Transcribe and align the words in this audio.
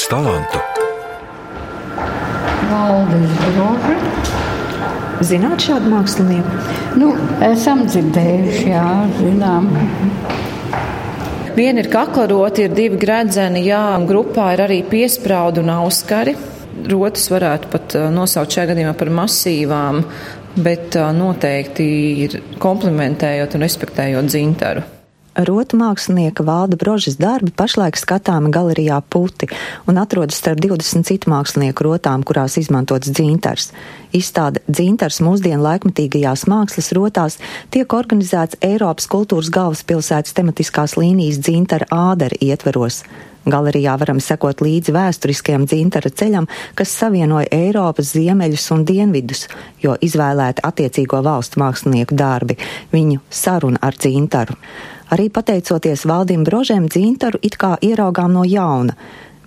daudz 0.00 0.08
talantu. 0.08 0.58
Valdis 2.70 3.32
Broži. 3.54 3.96
Zināt 5.20 5.60
šādu 5.60 5.90
mākslinieku? 5.92 6.60
Nu, 6.96 7.10
esam 7.44 7.84
dzirdējuši, 7.84 8.62
jā, 8.70 8.84
zinām. 9.18 9.68
Viena 11.56 11.82
ir 11.82 11.90
kaklaroti, 11.92 12.64
ir 12.64 12.76
divi 12.76 12.96
gredzeni, 13.00 13.66
jā, 13.66 13.82
un 13.98 14.06
grupā 14.08 14.54
ir 14.54 14.64
arī 14.64 14.80
piesprādu 14.88 15.60
un 15.60 15.74
auskari. 15.74 16.36
Rotas 16.88 17.26
varētu 17.28 17.68
pat 17.72 17.98
uh, 17.98 18.06
nosaukt 18.14 18.56
šajā 18.56 18.70
gadījumā 18.70 18.94
par 18.96 19.10
masīvām, 19.12 20.00
bet 20.56 20.96
uh, 20.96 21.10
noteikti 21.12 21.90
ir 22.24 22.38
komplementējot 22.62 23.58
un 23.58 23.66
respektējot 23.66 24.32
dzintaru. 24.32 24.86
Rotu 25.46 25.78
mākslinieka 25.80 26.44
Valda 26.44 26.76
Brožas 26.76 27.16
darbi 27.16 27.52
pašlaik 27.56 27.96
skatāmi 27.96 28.50
galerijā 28.52 28.98
Puti 29.08 29.48
un 29.88 30.00
atrodas 30.00 30.36
starp 30.40 30.60
20 30.60 31.06
citu 31.08 31.30
mākslinieku 31.32 31.86
rotām, 31.86 32.24
kurās 32.26 32.58
izmantots 32.60 33.08
dzintars. 33.08 33.70
Izstāde 34.12 34.60
dzintars 34.68 35.22
mūsdienu 35.24 35.62
laikmatīgajās 35.64 36.44
mākslas 36.50 36.92
rotās 36.96 37.38
tiek 37.72 37.96
organizēts 37.96 38.60
Eiropas 38.60 39.08
kultūras 39.08 39.48
galvaspilsētas 39.54 40.36
tematiskās 40.36 40.98
līnijas 41.00 41.40
dzintara 41.40 41.88
ādara 41.88 42.36
ietveros. 42.44 43.00
Galerijā 43.48 43.94
varam 43.96 44.20
sekot 44.20 44.60
līdzi 44.60 44.92
vēsturiskajam 44.92 45.64
dzintara 45.64 46.10
ceļam, 46.12 46.48
kas 46.76 46.92
savienoja 46.92 47.48
Eiropas 47.56 48.12
ziemeļus 48.12 48.66
un 48.76 48.84
dienvidus, 48.84 49.46
jo 49.80 49.96
izvēlēti 50.04 50.66
attiecīgo 50.68 51.22
valstu 51.24 51.62
mākslinieku 51.62 52.18
darbi, 52.20 52.58
viņu 52.92 53.22
saruna 53.32 53.80
ar 53.80 53.96
dzintaru. 53.96 54.58
Arī 55.10 55.26
pateicoties 55.26 56.04
Valdim 56.06 56.44
Brožēm, 56.46 56.84
dzintaru 56.86 57.40
it 57.42 57.56
kā 57.58 57.74
ieraugām 57.82 58.30
no 58.30 58.44
jauna. 58.46 58.94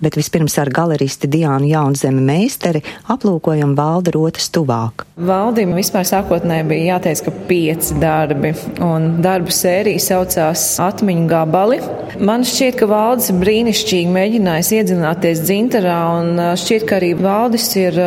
Bet 0.04 0.18
vispirms 0.20 0.58
ar 0.60 0.68
galeristi 0.74 1.30
Diānu 1.32 1.70
Jaunzemi 1.70 2.20
meisteri 2.20 2.82
aplūkojam 3.14 3.72
valda 3.78 4.12
rotas 4.12 4.50
tuvāk. 4.52 5.06
Valdim 5.16 5.72
vispār 5.78 6.04
sākotnēji 6.10 6.66
bija 6.68 6.98
jāteic, 6.98 7.22
ka 7.24 7.34
pieci 7.48 7.96
darbi, 8.02 8.52
un 8.84 9.22
darbu 9.24 9.56
sērija 9.56 10.04
saucās 10.04 10.66
Atmiņu 10.84 11.30
gabali. 11.32 11.80
Man 12.20 12.44
šķiet, 12.44 12.82
ka 12.82 12.90
valdis 12.92 13.32
ir 13.32 13.40
brīnišķīgi 13.46 14.12
mēģinājis 14.18 14.74
iedzināties 14.82 15.46
dzintarā, 15.48 15.98
un 16.20 16.44
šķiet, 16.60 16.88
ka 16.90 17.00
arī 17.00 17.14
valdis 17.24 17.72
ir 17.80 18.04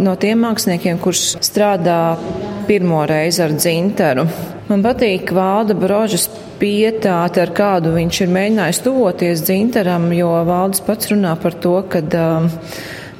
no 0.00 0.16
tiem 0.16 0.40
māksliniekiem, 0.46 1.04
kurš 1.04 1.34
strādā 1.44 2.00
pirmo 2.66 3.02
reizi 3.08 3.42
ar 3.44 3.54
dzintaru. 3.54 4.26
Man 4.68 4.82
patīk 4.84 5.32
Valda 5.36 5.76
Brožas 5.76 6.26
pietāte, 6.60 7.42
ar 7.42 7.52
kādu 7.56 7.94
viņš 7.94 8.20
ir 8.24 8.34
mēģinājis 8.34 8.82
tuvoties 8.84 9.44
dzintaram, 9.44 10.10
jo 10.16 10.30
Valdis 10.48 10.84
pats 10.84 11.10
runā 11.12 11.34
par 11.40 11.56
to, 11.60 11.74
ka 11.90 12.00
um, 12.00 12.48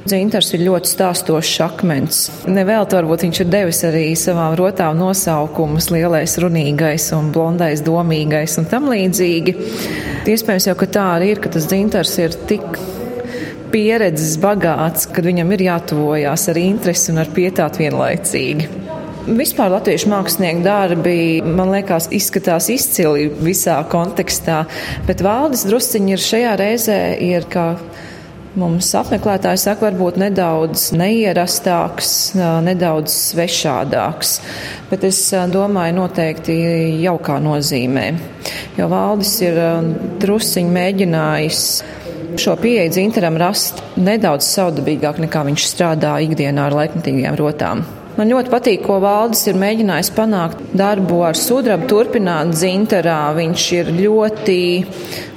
dzintars 0.05 0.51
ir 0.55 0.65
ļoti 0.67 0.91
stāstošs 0.91 1.53
akmens. 1.65 2.23
Nevēl 2.49 2.87
varbūt 2.91 3.25
viņš 3.25 3.41
ir 3.41 3.51
devis 3.51 3.81
arī 3.87 4.07
savām 4.19 4.55
rotām 4.57 4.97
nosaukumus 5.01 5.89
lielais 5.93 6.37
runīgais 6.41 7.09
un 7.17 7.31
blondais 7.35 7.83
domīgais 7.85 8.57
un 8.61 8.69
tam 8.69 8.89
līdzīgi. 8.93 9.55
Iespējams 10.25 10.69
jau, 10.69 10.77
ka 10.79 10.89
tā 10.97 11.07
arī 11.17 11.33
ir, 11.35 11.41
ka 11.41 11.53
tas 11.53 11.69
dzintars 11.69 12.17
ir 12.21 12.37
tik 12.49 12.65
pieredzes 13.73 14.37
bagāts, 14.41 15.09
kad 15.11 15.25
viņam 15.27 15.51
ir 15.55 15.67
jātuvojās 15.67 16.49
ar 16.53 16.61
interesi 16.61 17.11
un 17.11 17.21
ar 17.25 17.31
pietātu 17.35 17.83
vienlaicīgi. 17.83 18.94
Vispār 19.25 19.71
latviešu 19.73 20.09
mākslinieku 20.11 20.61
darbi, 20.61 21.41
man 21.41 21.71
liekas, 21.73 22.05
izskatās 22.13 22.67
izcili 22.69 23.31
visā 23.41 23.79
kontekstā, 23.89 24.59
bet 25.07 25.23
valdes 25.25 25.63
drusciņi 25.65 26.13
ir 26.13 26.21
šajā 26.21 26.51
reizē 26.61 26.97
ir 27.25 27.47
kā 27.49 27.71
mums 28.53 28.91
apmeklētāji 28.99 29.63
saka, 29.63 29.87
varbūt 29.87 30.21
nedaudz 30.21 30.91
neierastāks, 30.93 32.11
nedaudz 32.67 33.17
svešādāks, 33.31 34.35
bet 34.93 35.09
es 35.09 35.23
domāju 35.49 35.97
noteikti 36.03 36.61
jaukā 37.01 37.41
nozīmē, 37.41 38.07
jo 38.77 38.93
valdis 38.93 39.35
ir 39.41 39.61
drusciņi 40.21 40.73
mēģinājis 40.77 41.67
šo 42.45 42.59
pieeju 42.61 42.93
dzintaram 42.93 43.41
rast 43.41 43.81
nedaudz 43.97 44.53
saudabīgāk 44.53 45.25
nekā 45.25 45.47
viņš 45.49 45.69
strādā 45.73 46.19
ikdienā 46.29 46.69
ar 46.69 46.81
laikmatīgajām 46.83 47.41
rotām. 47.41 47.87
Man 48.15 48.29
ļoti 48.31 48.51
patīk, 48.51 48.83
ko 48.85 49.01
Valdis 49.03 49.41
ir 49.49 49.57
mēģinājis 49.59 50.09
panākt 50.15 50.61
darbu 50.77 51.17
ar 51.27 51.35
sudrabu, 51.35 51.83
turpināt 51.91 52.53
dzintarā. 52.53 53.33
Viņš 53.35 53.65
ir 53.75 53.91
ļoti 53.97 54.59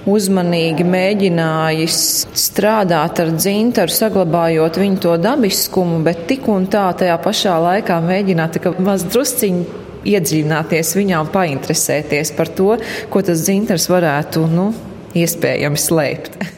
uzmanīgi 0.08 0.86
mēģinājis 0.86 1.98
strādāt 2.38 3.18
ar 3.24 3.32
dzintaru, 3.34 3.92
saglabājot 3.92 4.78
viņu 4.78 5.02
to 5.04 5.16
dabiskumu, 5.18 5.98
bet 6.06 6.22
tik 6.30 6.46
un 6.52 6.68
tā 6.70 6.86
tajā 7.02 7.18
pašā 7.24 7.56
laikā 7.66 7.98
mēģināt 8.06 8.60
maz 8.78 9.02
drusciņu 9.10 9.84
iedziļināties 10.08 10.94
viņā 11.00 11.24
un 11.24 11.32
painteresēties 11.34 12.32
par 12.38 12.52
to, 12.54 12.76
ko 13.10 13.24
tas 13.26 13.42
dzintars 13.48 13.88
varētu, 13.90 14.46
nu, 14.54 14.70
iespējami 15.18 15.86
slēpt. 15.88 16.38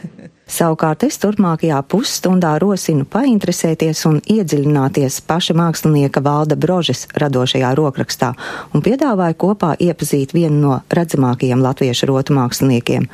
Savukārt 0.51 1.05
es 1.07 1.15
turpmākajā 1.23 1.77
pusstundā 1.87 2.57
rosinu 2.59 3.05
painteresēties 3.07 4.01
un 4.09 4.17
iedziļināties 4.35 5.21
paša 5.29 5.55
mākslinieka 5.55 6.23
Valda 6.27 6.59
Brožes 6.59 7.05
radošajā 7.23 7.71
rokrakstā 7.79 8.33
un 8.75 8.83
piedāvāju 8.83 9.39
kopā 9.45 9.77
iepazīt 9.79 10.35
vienu 10.35 10.59
no 10.65 10.81
redzamākajiem 10.91 11.63
latviešu 11.63 12.11
rotu 12.11 12.35
māksliniekiem. 12.35 13.07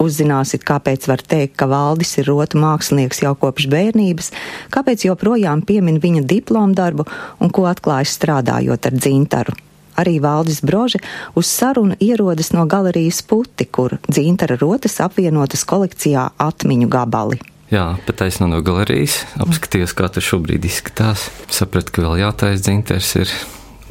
Uzzināsiet, 0.00 0.64
kāpēc 0.64 1.10
var 1.12 1.20
teikt, 1.20 1.58
ka 1.60 1.68
Valdis 1.68 2.16
ir 2.22 2.30
rotu 2.32 2.62
mākslinieks 2.62 3.20
jau 3.26 3.36
kopš 3.36 3.68
bērnības, 3.68 4.32
kāpēc 4.72 5.08
joprojām 5.10 5.66
piemin 5.68 6.00
viņa 6.00 6.24
diplomdarbu 6.24 7.04
un 7.44 7.52
ko 7.52 7.68
atklājas 7.68 8.16
strādājot 8.16 8.88
ar 8.88 9.02
dzintaru 9.02 9.60
arī 9.98 10.18
Valdis 10.22 10.62
Broži 10.62 11.02
uz 11.38 11.50
sarunu 11.50 11.98
ierodas 12.00 12.52
no 12.54 12.64
galerijas 12.70 13.20
puti, 13.22 13.66
kur 13.66 13.98
dzintara 14.08 14.58
rotas 14.60 15.00
apvienotas 15.04 15.66
kolekcijā 15.68 16.30
atmiņu 16.38 16.88
gabali. 16.92 17.40
Jā, 17.68 17.98
pat 18.06 18.22
taisno 18.22 18.46
no 18.48 18.62
galerijas, 18.64 19.20
apskatījos, 19.44 19.92
kā 19.92 20.08
tas 20.08 20.24
šobrīd 20.24 20.64
izskatās. 20.64 21.26
Sapratu, 21.52 21.92
ka 21.92 22.06
vēl 22.06 22.22
jātais 22.22 22.64
dzintars 22.64 23.16
ir 23.20 23.32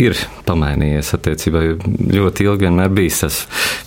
ir 0.01 0.17
pamainījies 0.45 1.13
attiecībā. 1.17 1.63
Ļoti 2.13 2.45
ilgi 2.45 2.67
vienmēr 2.67 2.91
bijis 2.93 3.23
tas 3.23 3.39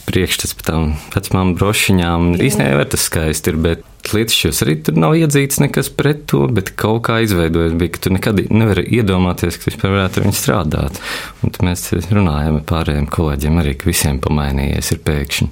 priekšstats 0.09 0.57
par 0.59 0.69
tām 0.71 0.89
vecām 1.15 1.55
brošiņām. 1.59 2.33
Īstenībā 2.43 2.85
jau 2.85 2.89
tas 2.95 3.07
skaisti 3.07 3.53
ir, 3.53 3.61
bet 3.63 3.90
Lietušķos 4.11 4.63
arī 4.65 4.75
tur 4.85 4.97
nav 4.99 5.15
iedzīts 5.19 5.61
nekas 5.63 5.91
pret 5.95 6.25
to, 6.31 6.43
bet 6.51 6.73
kaut 6.79 7.05
kā 7.07 7.21
izveidojas, 7.25 7.77
bija, 7.79 7.93
ka 7.95 8.03
tu 8.07 8.13
nekad 8.15 8.41
nevari 8.51 8.87
iedomāties, 8.97 9.59
ka 9.61 9.69
vispār 9.69 9.95
varētu 9.95 10.21
ar 10.21 10.27
viņu 10.27 10.39
strādāt. 10.39 11.01
Un 11.45 11.55
mēs 11.69 11.85
runājam 12.11 12.59
ar 12.59 12.65
pārējiem 12.67 13.07
kolēģiem 13.13 13.61
arī, 13.63 13.77
ka 13.79 13.91
visiem 13.91 14.19
pamainījies 14.25 14.91
ir 14.97 15.03
pēkšņi, 15.07 15.49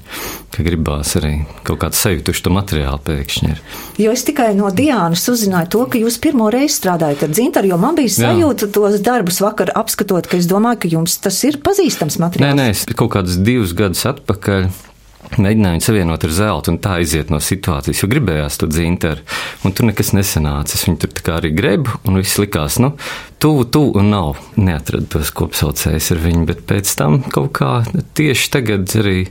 ka 0.54 0.66
gribās 0.66 1.14
arī 1.20 1.34
kaut 1.69 1.82
kādu 1.84 2.00
sajūtuši 2.00 2.44
to 2.47 2.54
materiālu 2.56 3.03
pēkšņi 3.06 3.53
ir. 3.53 3.62
Jo 4.03 4.16
es 4.16 4.26
tikai 4.26 4.50
no 4.58 4.72
Diānas 4.75 5.28
uzzināju 5.31 5.72
to, 5.76 5.84
ka 5.92 6.03
jūs 6.03 6.19
pirmo 6.25 6.50
reizi 6.54 6.81
strādājat 6.81 7.28
ar 7.28 7.32
dzintaru, 7.37 7.72
jo 7.72 7.81
man 7.81 7.98
bija 7.98 8.16
sajūta 8.16 8.69
Jā. 8.69 8.75
tos 8.75 9.00
darbus 9.04 9.42
vakar 9.44 9.75
apskatot, 9.78 10.26
ka 10.31 10.41
es 10.41 10.50
domāju, 10.50 10.82
ka 10.82 10.92
jums 10.97 11.20
tas 11.22 11.38
ir 11.47 11.60
pazīstams 11.62 12.19
materiāls. 12.22 12.58
Nē, 12.58 12.69
nē, 12.69 12.70
es 12.75 12.87
kaut 12.98 13.14
kādus 13.14 13.38
divus 13.44 13.76
gadus 13.76 14.06
atpakaļ 14.08 14.70
Mēģināju 15.19 15.75
viņu 15.77 15.83
savienot 15.84 16.25
ar 16.25 16.33
zeltu 16.34 16.73
un 16.73 16.79
tā 16.83 16.99
iziet 17.03 17.31
no 17.33 17.41
situācijas, 17.43 18.03
jo 18.03 18.09
gribējās 18.11 18.59
to 18.61 18.69
dzintaru. 18.71 19.25
Un 19.67 19.75
tur 19.75 19.89
nekas 19.89 20.12
nesanāca. 20.15 20.79
Es 20.79 20.87
viņu 20.87 21.01
tur 21.03 21.33
arī 21.34 21.51
grebu, 21.55 21.99
un 22.06 22.21
viss 22.21 22.39
likās, 22.39 22.79
nu, 22.83 22.93
tuvu, 23.38 23.65
tuvu 23.65 23.93
un 23.99 24.10
nav. 24.12 24.41
Neatradu 24.59 25.06
tos 25.14 25.31
kopsaucējus 25.37 26.12
ar 26.14 26.23
viņu, 26.25 26.44
bet 26.49 26.64
pēc 26.69 26.94
tam 26.99 27.20
kaut 27.23 27.55
kā 27.61 27.73
tieši 28.19 28.52
tagad 28.55 28.99
arī. 28.99 29.29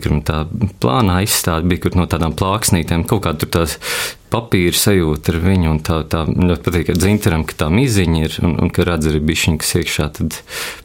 Tā 0.00 0.46
plānā 0.80 1.18
izstāde 1.26 1.68
bija 1.68 1.90
no 1.92 2.06
tādām 2.08 2.32
plāksnītēm, 2.32 3.02
kaut 3.04 3.20
kā 3.26 3.34
tur 3.36 3.50
tās 3.52 3.74
papīra 4.32 4.72
sajūta 4.78 5.34
ar 5.34 5.38
viņu, 5.42 5.74
un 5.74 5.80
tā, 5.84 5.98
tā 6.08 6.22
ļoti 6.24 6.64
patīk, 6.64 6.86
ka 6.88 6.96
dzintaram, 6.96 7.44
ka 7.44 7.58
tā 7.64 7.68
miziņa 7.74 8.22
ir, 8.22 8.38
un, 8.46 8.56
un 8.64 8.72
ka 8.72 8.86
redz 8.88 9.10
arī 9.10 9.20
bišķiņa, 9.28 9.60
kas 9.60 9.74
iekšā, 9.82 10.08
tad 10.16 10.38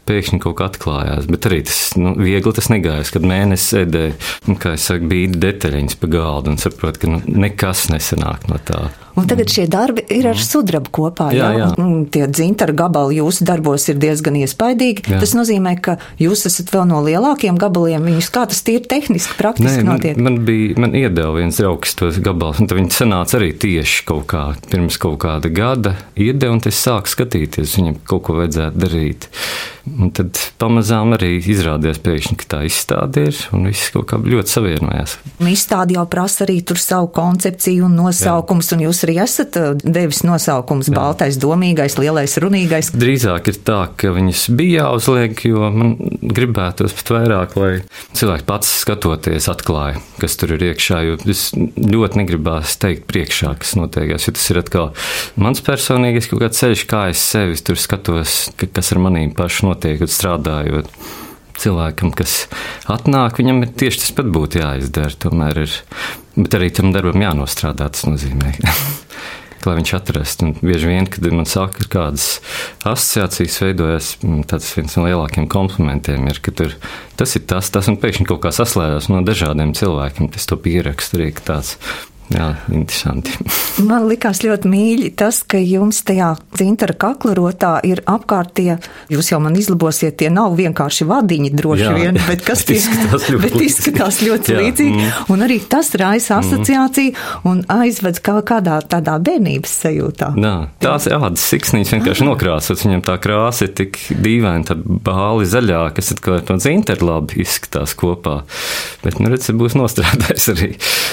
pēkšņi 0.09 0.41
kaut 0.43 0.57
kā 0.59 0.67
atklājās. 0.67 1.31
Bet 1.31 1.47
arī 1.47 1.61
tas, 1.69 1.79
nu, 2.01 2.11
viegli 2.19 2.55
tas 2.59 2.67
negājas, 2.73 3.13
kad 3.15 3.31
mēnesis 3.31 3.71
sēdēja, 3.77 4.19
nu, 4.49 4.59
kā 4.59 4.75
es 4.75 4.91
saku, 4.91 5.07
bija 5.15 5.31
detaļiņas 5.47 6.01
pa 6.01 6.11
galdu 6.17 6.51
un 6.51 6.59
saprot, 6.59 6.99
ka 6.99 7.15
nu, 7.15 7.23
nekas 7.45 7.87
nesanāk 7.95 8.49
no 8.51 8.59
tā. 8.67 8.89
Un 9.15 9.27
tagad 9.29 9.51
šie 9.51 9.63
darbi 9.71 10.03
ir 10.11 10.27
ar 10.27 10.39
sudrabu 10.39 10.91
kopā. 10.93 11.29
Jā, 11.35 11.51
jā. 11.55 11.67
jā. 11.71 11.89
Tie 12.11 12.25
dzintara 12.27 12.75
gabali 12.75 13.21
jūsu 13.21 13.45
darbos 13.47 13.87
ir 13.91 13.99
diezgan 14.01 14.35
iespaidīgi. 14.41 15.05
Jā. 15.07 15.21
Tas 15.23 15.35
nozīmē, 15.37 15.75
ka 15.83 15.97
jūs 16.19 16.45
esat 16.49 16.73
vēl 16.73 16.83
no 16.89 16.99
lielākiem 17.05 17.59
gabaliem. 17.61 18.03
Viņus 18.09 18.31
kā 18.35 18.43
tas 18.51 18.59
tīri 18.67 18.83
tehniski, 18.91 19.37
praktiski 19.39 19.83
Nē, 19.83 19.87
notiek? 19.87 20.19
Man, 20.19 20.41
man 20.41 20.49
bija, 20.49 20.75
man 20.83 20.97
iedeva 20.99 21.31
viens 21.37 21.61
draugs 21.61 21.95
tos 21.95 22.19
gabalus, 22.23 22.59
un 22.59 22.71
viņi 22.71 22.91
sanāca 22.95 23.39
arī 23.39 23.53
tieši 23.63 24.03
kaut 24.09 24.27
kā 24.33 24.43
pirms 24.67 24.99
kaut 25.01 25.21
kāda 25.23 25.51
gada 25.53 25.95
iedeva, 26.19 26.57
un 26.57 26.63
es 26.67 26.81
sāku 26.83 27.11
skatīties, 27.15 27.77
viņam 27.79 28.01
kaut 28.03 28.27
ko 28.27 28.39
vajadzētu 28.41 28.83
darīt. 28.83 29.29
Un 29.85 30.09
tad 30.15 30.39
pamazām 30.57 31.13
arī 31.13 31.35
izrādījās 31.37 31.99
pēkšņi, 32.01 32.35
ka 32.41 32.47
tā 32.55 32.59
izstāde 32.65 33.27
ir 33.29 33.37
un 33.53 33.67
viss 33.69 33.91
kaut 33.93 34.07
kā 34.09 34.17
ļoti 34.17 34.49
savienojās. 34.49 35.13
Izstāde 35.45 35.93
jau 35.93 36.05
prasa 36.09 36.41
arī 36.47 36.57
tur 36.65 36.79
savu 36.81 37.11
koncepciju 37.13 37.85
un 37.85 37.93
nosaukums, 37.99 38.71
Jā. 38.71 38.77
un 38.77 38.83
jūs 38.87 39.03
arī 39.05 39.17
esat 39.21 39.59
uh, 39.61 39.67
devis 39.77 40.23
nosaukums 40.25 40.89
Jā. 40.89 40.95
baltais, 40.97 41.37
domīgais, 41.41 41.99
lielais, 42.01 42.33
runīgais. 42.41 42.89
Drīzāk 42.97 43.51
ir 43.51 43.59
tā, 43.67 43.77
ka 43.93 44.13
viņas 44.15 44.47
bija 44.57 44.87
jāuzliek, 44.87 45.45
jo 45.51 45.69
man 45.75 45.93
gribētos 46.33 46.97
pat 46.97 47.13
vairāk, 47.19 47.55
lai 47.61 47.71
cilvēks 48.17 48.47
pats 48.49 48.73
skatoties 48.81 49.49
atklāja, 49.53 50.01
kas 50.17 50.39
tur 50.41 50.55
ir 50.57 50.65
iekšā, 50.71 51.03
jo 51.05 51.19
es 51.29 51.45
ļoti 51.53 52.23
negribās 52.23 52.73
teikt 52.81 53.05
priekšā, 53.11 53.53
kas 53.61 53.77
notiekās, 53.77 54.25
jo 54.25 54.35
tas 54.35 54.49
ir 54.49 54.63
atkal 54.63 54.91
mans 55.37 55.61
personīgais 55.65 56.31
kaut 56.31 56.41
kāds 56.47 56.63
ceļš, 56.63 56.87
kā 56.89 57.05
es 57.13 57.21
sevi 57.21 57.61
tur 57.61 57.77
skatos, 57.79 58.39
kas 58.65 58.93
ar 58.95 59.03
manīm 59.05 59.35
pašu 59.37 59.69
notiek 59.69 59.74
un 59.83 60.11
strādājot 60.11 60.91
cilvēkam, 61.59 62.11
kas 62.15 62.45
atnāk, 62.91 63.39
viņam 63.39 63.63
ir 63.65 63.73
tieši 63.79 64.03
tas 64.03 64.13
pats 64.15 64.33
būtu 64.35 64.61
jāizdara. 64.61 65.15
Tomēr 65.25 65.63
ir, 65.65 65.79
bet 66.37 66.57
arī 66.57 66.69
tam 66.75 66.93
darbam 66.95 67.23
jānostrādā. 67.23 67.87
Tas 67.91 68.05
nozīmē, 68.07 68.53
lai 69.65 69.75
viņš 69.79 69.93
atrastu. 69.97 70.49
Un 70.49 70.55
bieži 70.59 70.91
vien, 70.91 71.07
kad 71.09 71.27
man 71.31 71.47
saka, 71.49 71.85
ka 71.85 71.91
kādas 71.97 72.27
asociācijas 72.83 73.61
veidojas, 73.63 74.11
mm, 74.21 74.47
tas 74.51 74.67
viens 74.77 74.97
no 74.99 75.05
lielākajiem 75.07 75.47
komplimentiem 75.51 76.27
ir, 76.31 76.41
ka 76.43 76.53
tur, 76.55 76.75
tas 77.19 77.37
ir 77.39 77.45
tas, 77.49 77.71
tas 77.73 77.89
un 77.91 77.99
pēkšņi 78.01 78.27
kaut 78.29 78.43
kā 78.45 78.53
saslēdzas 78.55 79.09
no 79.13 79.23
dažādiem 79.25 79.75
cilvēkiem. 79.77 80.31
Tas 80.35 80.49
to 80.49 80.59
pierakstu 80.59 81.21
arī 81.21 81.31
tāds 81.39 81.77
Jā, 82.33 82.47
interesanti. 82.73 83.35
Man 83.89 84.07
likās 84.09 84.41
ļoti 84.41 84.69
mīļi 84.69 85.11
tas, 85.19 85.43
ka 85.45 85.59
jums 85.61 85.99
tajā 86.07 86.31
dzintara 86.55 86.95
kaklarotā 86.97 87.75
ir 87.85 88.01
apkārtie, 88.09 88.77
jūs 89.11 89.29
jau 89.29 89.39
man 89.43 89.57
izlabosiet, 89.59 90.15
tie 90.17 90.29
nav 90.33 90.55
vienkārši 90.57 91.05
vadiņi 91.09 91.51
droši 91.53 91.83
jā, 91.83 91.91
vien, 91.99 92.17
bet 92.25 92.45
kas 92.47 92.63
tie 92.67 92.79
izskatās 92.79 93.27
ļoti, 93.29 93.41
bet 93.45 93.65
izskatās 93.67 94.21
ļoti 94.25 94.55
līdzīgi. 94.57 94.95
Mm. 94.95 95.33
Un 95.35 95.45
arī 95.45 95.59
tas 95.69 95.91
raisa 95.99 96.39
mm. 96.39 96.45
asociāciju 96.47 97.11
mm. 97.13 97.43
un 97.51 97.61
aizved 97.75 98.21
kā 98.25 98.37
kādā 98.47 98.79
tādā 98.89 99.17
bērnības 99.27 99.75
sajūtā. 99.83 100.31
Jā, 100.39 100.55
tās 100.81 101.09
ādas 101.11 101.45
siksnīs 101.51 101.93
vienkārši 101.93 102.25
nokrāsots, 102.25 102.87
viņam 102.87 103.05
tā 103.05 103.19
krāsa 103.21 103.67
ir 103.67 103.75
tik 103.77 103.99
dīvaina, 104.09 104.65
tā 104.71 104.79
bāli 104.79 105.45
zaļā, 105.51 105.83
kas 105.95 106.15
atkal 106.15 106.39
no 106.49 106.57
dzintara 106.61 107.11
labi 107.11 107.43
izskatās 107.43 107.93
kopā. 107.99 108.39
Bet, 109.03 109.19
nu, 109.21 109.29
redz, 109.33 109.51
būs 109.53 109.77
nostrādājis 109.77 110.49
arī 110.55 110.71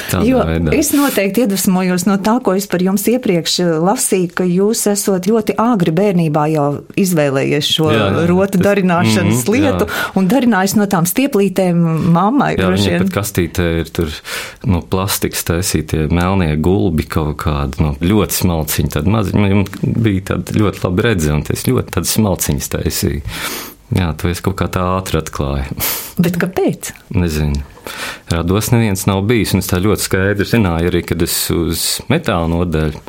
tādā 0.08 0.24
jo, 0.30 0.46
veidā 0.48 0.78
noteikti 1.02 1.44
iedvesmojos 1.44 2.06
no 2.08 2.16
tā, 2.22 2.36
ko 2.44 2.54
es 2.58 2.68
par 2.70 2.82
jums 2.84 3.04
iepriekš 3.10 3.56
eh, 3.64 3.72
lasīju, 3.82 4.30
ka 4.38 4.46
jūs 4.48 4.84
esat 4.92 5.28
ļoti 5.30 5.56
āgri 5.60 5.94
bērnībā 5.96 6.46
jau 6.52 6.66
izvēlējies 6.98 7.70
šo 7.76 7.90
jā, 7.92 8.06
jā, 8.08 8.26
rotu 8.30 8.58
tas, 8.58 8.64
darināšanas 8.68 9.42
mm, 9.42 9.52
lietu 9.54 9.88
jā. 9.88 10.00
un 10.18 10.30
darinājis 10.30 10.76
no 10.78 10.88
tām 10.90 11.08
stieplītēm 11.08 11.82
mammai. 12.14 12.52
Jā, 12.60 12.70
viņa 12.74 13.02
pat 13.04 13.14
kastītē 13.18 13.68
ir 13.82 13.92
tur 13.94 14.14
no 14.68 14.82
plastikas 14.82 15.44
taisītie 15.48 16.06
melnie 16.12 16.54
gulbi 16.62 17.06
kaut 17.10 17.38
kādi, 17.44 17.82
no 17.82 17.94
ļoti 18.00 18.42
smalciņi, 18.42 18.94
tad 18.96 19.10
maziņi, 19.10 19.42
man 19.42 19.68
bija 19.82 20.32
tāda 20.32 20.56
ļoti 20.58 20.86
labi 20.86 21.06
redzi, 21.08 21.34
un 21.34 21.44
es 21.52 21.66
ļoti 21.68 21.98
tādas 21.98 22.16
smalciņas 22.18 22.74
taisīju. 22.76 23.22
Jā, 23.92 24.12
to 24.16 24.30
es 24.32 24.40
kaut 24.44 24.56
kā 24.60 24.68
tā 24.72 24.84
ātri 24.96 25.20
atklāju. 25.20 25.76
Bet 26.22 26.38
kāpēc? 26.40 26.92
Nezinu. 27.16 27.64
Rados 28.30 28.70
neviens 28.72 29.04
nav 29.08 29.24
bijis, 29.28 29.52
un 29.52 29.60
es 29.60 29.68
tā 29.68 29.80
ļoti 29.82 30.04
skaidri 30.06 30.46
zināju 30.48 30.92
arī, 30.92 31.02
kad 31.04 31.22
es 31.24 31.34
uz 31.52 31.82
metāla 32.12 32.46
nodaļu, 32.52 33.00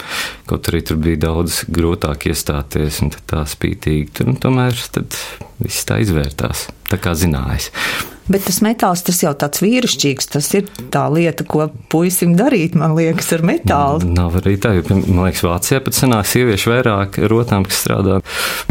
kaut 0.49 0.69
arī 0.71 0.81
tur 0.87 0.97
bija 1.03 1.21
daudz 1.27 1.61
grūtāk 1.71 2.27
iestāties, 2.31 3.03
un 3.05 3.13
tā 3.29 3.43
spītīgi, 3.47 4.09
tur 4.17 4.31
nu, 4.31 4.39
tomēr 4.41 4.75
tad 4.95 5.15
viss 5.61 5.85
tā 5.87 6.01
izvērtās, 6.03 6.65
tā 6.89 6.99
kā 6.99 7.13
zinājis. 7.15 7.69
Bet 8.23 8.45
tas 8.47 8.61
metāls, 8.63 9.03
tas 9.03 9.19
jau 9.19 9.33
tāds 9.35 9.59
vīrišķīgs, 9.63 10.29
tas 10.31 10.47
ir 10.55 10.67
tā 10.91 11.05
lieta, 11.11 11.43
ko 11.43 11.67
puisim 11.91 12.37
darīt, 12.39 12.75
man 12.79 12.95
liekas, 12.97 13.33
ar 13.35 13.43
metālu. 13.45 14.13
Nav 14.15 14.39
arī 14.39 14.55
tā, 14.63 14.77
jo, 14.77 14.85
man 15.05 15.27
liekas, 15.27 15.43
Vācijā 15.43 15.83
pat 15.83 15.99
senāk 15.99 16.29
sieviešu 16.31 16.71
vairāk 16.71 17.19
rotām, 17.31 17.67
kas 17.67 17.83
strādā. 17.83 18.21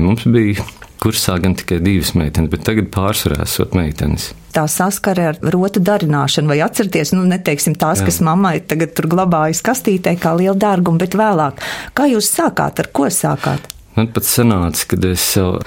Mums 0.00 0.24
bija 0.24 0.64
kursā 1.02 1.34
gan 1.42 1.56
tikai 1.58 1.80
divas 1.82 2.12
meitenes, 2.18 2.50
bet 2.52 2.64
tagad 2.66 2.92
pārsvarā 2.94 3.42
esot 3.46 3.74
meitenes. 3.78 4.30
Tā 4.54 4.66
saskare 4.70 5.30
ar 5.32 5.40
rotu 5.54 5.80
darināšanu, 5.82 6.52
vai 6.52 6.60
atcerieties, 6.64 7.14
nu, 7.16 7.24
neteiksim 7.28 7.74
tās, 7.80 8.02
Jā. 8.02 8.08
kas 8.10 8.20
mammai 8.24 8.58
tagad 8.60 8.94
tur 8.96 9.08
glabājas 9.10 9.64
kastītē 9.64 10.14
kā 10.20 10.34
liela 10.38 10.56
dārguma, 10.60 11.00
bet 11.02 11.16
vēlāk. 11.18 11.62
Kā 11.96 12.08
jūs 12.10 12.30
sākāt, 12.30 12.82
ar 12.84 12.90
ko 12.94 13.08
sākāt? 13.12 13.70
Man 13.96 14.08
pat 14.12 14.28
sanāca, 14.28 14.86
kad 14.92 15.04
es 15.08 15.24
jau 15.36 15.58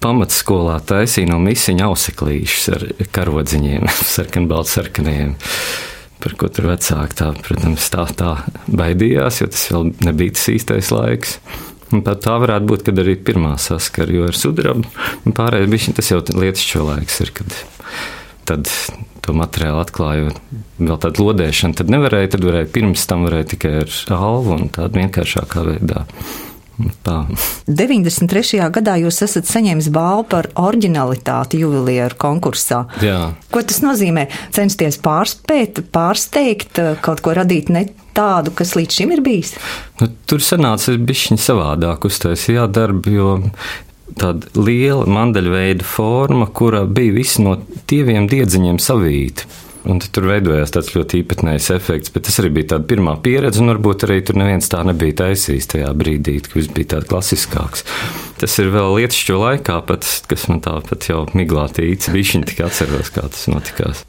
pamatskolā 0.00 0.78
taisīju 0.88 1.32
no 1.32 1.40
misiņa 1.44 1.88
auseklīšus 1.90 2.68
ar 2.76 2.86
karodziņiem, 3.16 3.88
sarkanbaltsarkaniem 4.16 5.36
par 6.20 6.36
ko 6.36 6.50
tur 6.52 6.68
vecāki 6.68 7.16
tā, 7.16 7.30
protams, 7.40 7.86
tā, 7.92 8.04
tā 8.16 8.34
baidījās, 8.68 9.40
jo 9.40 9.48
tas 9.52 9.66
vēl 9.72 9.92
nebija 10.04 10.36
tas 10.36 10.50
īstais 10.52 10.90
laiks. 10.92 11.38
Un 11.90 12.04
tā, 12.06 12.14
varētu 12.14 12.70
būt, 12.70 12.86
kad 12.86 13.00
arī 13.02 13.16
pirmā 13.18 13.56
saskara, 13.58 14.12
jo 14.14 14.28
ar 14.30 14.36
sudrabu 14.38 14.86
pārējais 15.36 15.70
bija 15.72 15.94
tas 15.98 16.10
jau 16.12 16.20
lietišķo 16.22 16.84
laiks, 16.86 17.22
ir, 17.24 17.32
kad 17.34 17.56
tad 18.50 18.70
to 19.24 19.34
materiālu 19.36 19.82
atklājot, 19.82 20.38
vēl 20.80 21.00
tādu 21.02 21.26
lodēšanu, 21.26 21.76
tad 21.78 21.90
nevarēja, 21.92 22.34
tad 22.36 22.46
varēja 22.46 22.70
pirms 22.74 23.06
tam 23.10 23.26
varēja 23.26 23.50
tikai 23.54 23.74
ar 23.82 23.98
alvu 24.16 24.56
un 24.56 24.70
tādu 24.74 25.02
vienkāršākā 25.02 25.66
veidā. 25.66 26.06
Tā. 27.04 27.16
93. 27.68 28.56
gadā 28.72 28.94
jūs 29.02 29.18
esat 29.26 29.48
saņēmis 29.50 29.90
balvu 29.92 30.24
par 30.32 30.48
originalitāti 30.56 31.60
juvelieru 31.60 32.16
konkursā. 32.20 32.86
Jā. 33.04 33.34
Ko 33.52 33.60
tas 33.60 33.82
nozīmē? 33.84 34.30
Censties 34.56 34.96
pārspēt, 35.04 35.82
pārsteigt, 35.92 36.80
kaut 37.04 37.20
ko 37.24 37.36
radīt 37.36 37.68
ne 37.74 37.84
tādu, 38.20 38.54
kas 38.56 38.76
līdz 38.78 39.00
šim 39.00 39.14
ir 39.16 39.24
bijis? 39.24 39.54
Nu, 40.00 40.10
tur 40.28 40.44
sanāca 40.44 40.96
bišķiņi 41.00 41.40
savādāk 41.40 42.04
uztaisījā 42.10 42.68
darbu, 42.70 43.16
jo 43.16 43.30
tāda 44.20 44.50
liela 44.58 45.08
mandaļveida 45.08 45.86
forma, 45.86 46.48
kura 46.52 46.84
bija 46.84 47.16
visi 47.16 47.44
no 47.46 47.56
tieviem 47.90 48.28
diedziņiem 48.30 48.80
savīti. 48.82 49.48
Un 49.88 49.96
tur 50.12 50.26
veidojās 50.28 50.74
tāds 50.74 50.90
ļoti 50.92 51.22
īpatnējs 51.22 51.70
efekts, 51.72 52.12
bet 52.12 52.26
tas 52.26 52.36
arī 52.42 52.50
bija 52.58 52.74
tāda 52.74 52.84
pirmā 52.90 53.14
pieredze, 53.24 53.62
un 53.62 53.72
varbūt 53.72 54.04
arī 54.04 54.18
tur 54.28 54.36
neviens 54.36 54.68
tā 54.68 54.82
nebija 54.84 55.16
taisījis 55.22 55.70
tajā 55.72 55.94
brīdī, 55.96 56.36
kad 56.44 56.58
viss 56.58 56.72
bija 56.76 56.90
tāds 56.96 57.08
klasiskāks. 57.08 57.86
Tas 58.42 58.58
ir 58.60 58.68
vēl 58.74 58.98
lietišķo 58.98 59.40
laikā, 59.40 59.80
pat, 59.88 60.04
kas 60.28 60.48
man 60.52 60.60
tā 60.64 60.76
pat 60.84 61.08
jau 61.08 61.24
miglā 61.32 61.64
tīca. 61.72 62.12
Viņš 62.12 62.36
tikai 62.52 62.68
atceros, 62.68 63.12
kā 63.16 63.24
tas 63.24 63.48
notikās. 63.52 64.04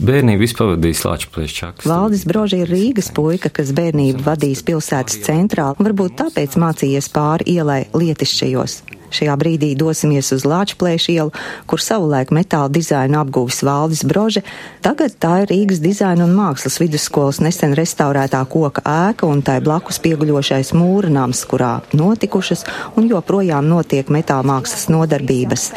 Bērnību 0.00 0.46
pavadījis 0.56 1.02
Latvijas 1.04 1.52
čakas. 1.52 1.84
Valdis 1.84 2.22
Broži 2.24 2.62
ir 2.62 2.70
Rīgas 2.72 3.10
puika, 3.12 3.50
kas 3.52 3.74
bērnību 3.76 4.24
vadījis 4.24 4.62
pilsētas 4.64 5.18
centrā, 5.26 5.74
un 5.76 5.88
varbūt 5.90 6.16
tāpēc 6.22 6.56
mācījies 6.56 7.10
pāri 7.12 7.58
ielai 7.58 7.82
lietišķajos. 7.92 8.78
Šajā 9.10 9.34
brīdī 9.36 9.74
dosimies 9.76 10.30
uz 10.32 10.46
Lāčplēšu 10.48 11.12
ielu, 11.12 11.34
kur 11.68 11.82
savulaik 11.82 12.30
metāla 12.32 12.70
dizainu 12.72 13.18
apguvis 13.20 13.60
Valdis 13.66 14.04
Brože. 14.08 14.40
Tagad 14.80 15.18
tā 15.20 15.42
ir 15.42 15.50
Rīgas 15.52 15.82
dizaina 15.84 16.24
un 16.24 16.32
mākslas 16.38 16.78
vidusskolas 16.80 17.42
nesen 17.44 17.74
restaurētā 17.76 18.40
koka 18.48 18.86
ēka 18.86 19.28
un 19.28 19.42
tai 19.44 19.58
blakus 19.60 20.00
pieguļošais 20.00 20.72
mūrnams, 20.78 21.42
kurā 21.50 21.80
notikušas 21.92 22.64
un 22.96 23.10
joprojām 23.10 23.68
notiek 23.68 24.08
metāla 24.08 24.46
mākslas 24.54 24.88
nodarbības. 24.88 25.72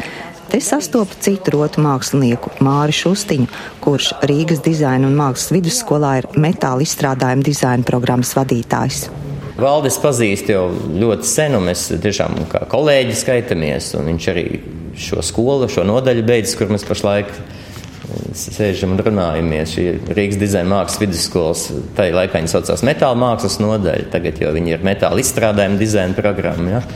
Te 0.54 0.60
sastopu 0.62 1.16
citu 1.18 1.50
rotu 1.50 1.82
mākslinieku 1.82 2.52
Māri 2.62 2.94
Šustiņu, 2.94 3.48
kurš 3.82 4.12
Rīgas 4.30 4.60
dizaina 4.62 5.08
un 5.08 5.16
mākslas 5.18 5.50
vidusskolā 5.50 6.12
ir 6.20 6.28
metāla 6.38 6.84
izstrādājuma 6.84 7.42
dizaina 7.42 7.82
programmas 7.88 8.30
vadītājs. 8.38 9.00
Valdis 9.58 9.98
pazīst 9.98 10.52
jau 10.52 10.68
ļoti 10.70 11.26
sen, 11.26 11.56
un 11.58 11.66
mēs 11.66 11.82
tiešām 12.04 12.38
kā 12.52 12.60
kolēģi 12.70 13.16
skaitamies. 13.18 13.88
Viņš 14.06 14.28
arī 14.30 14.44
šo 15.08 15.24
skolu, 15.26 15.66
šo 15.74 15.88
nodaļu 15.90 16.22
beidzis, 16.30 16.54
kur 16.60 16.70
mēs 16.70 16.86
pašlaik 16.86 17.34
eh, 17.34 18.14
sēžam 18.44 18.94
un 18.94 19.02
runājamies. 19.08 19.74
Šī 19.74 19.88
Rīgas 20.14 20.38
dizaina 20.38 20.70
mākslas 20.76 21.02
vidusskolas, 21.02 21.66
tajā 21.98 22.14
laikā 22.20 22.38
viņa 22.38 22.54
saucās 22.54 22.86
metāla 22.86 23.18
mākslas 23.26 23.58
nodaļa, 23.58 24.06
tagad 24.14 24.38
jau 24.46 24.54
viņa 24.54 24.76
ir 24.76 24.86
metāla 24.86 25.18
izstrādājuma 25.18 25.82
dizaina 25.82 26.14
programma. 26.22 26.78
Ja? 26.78 26.86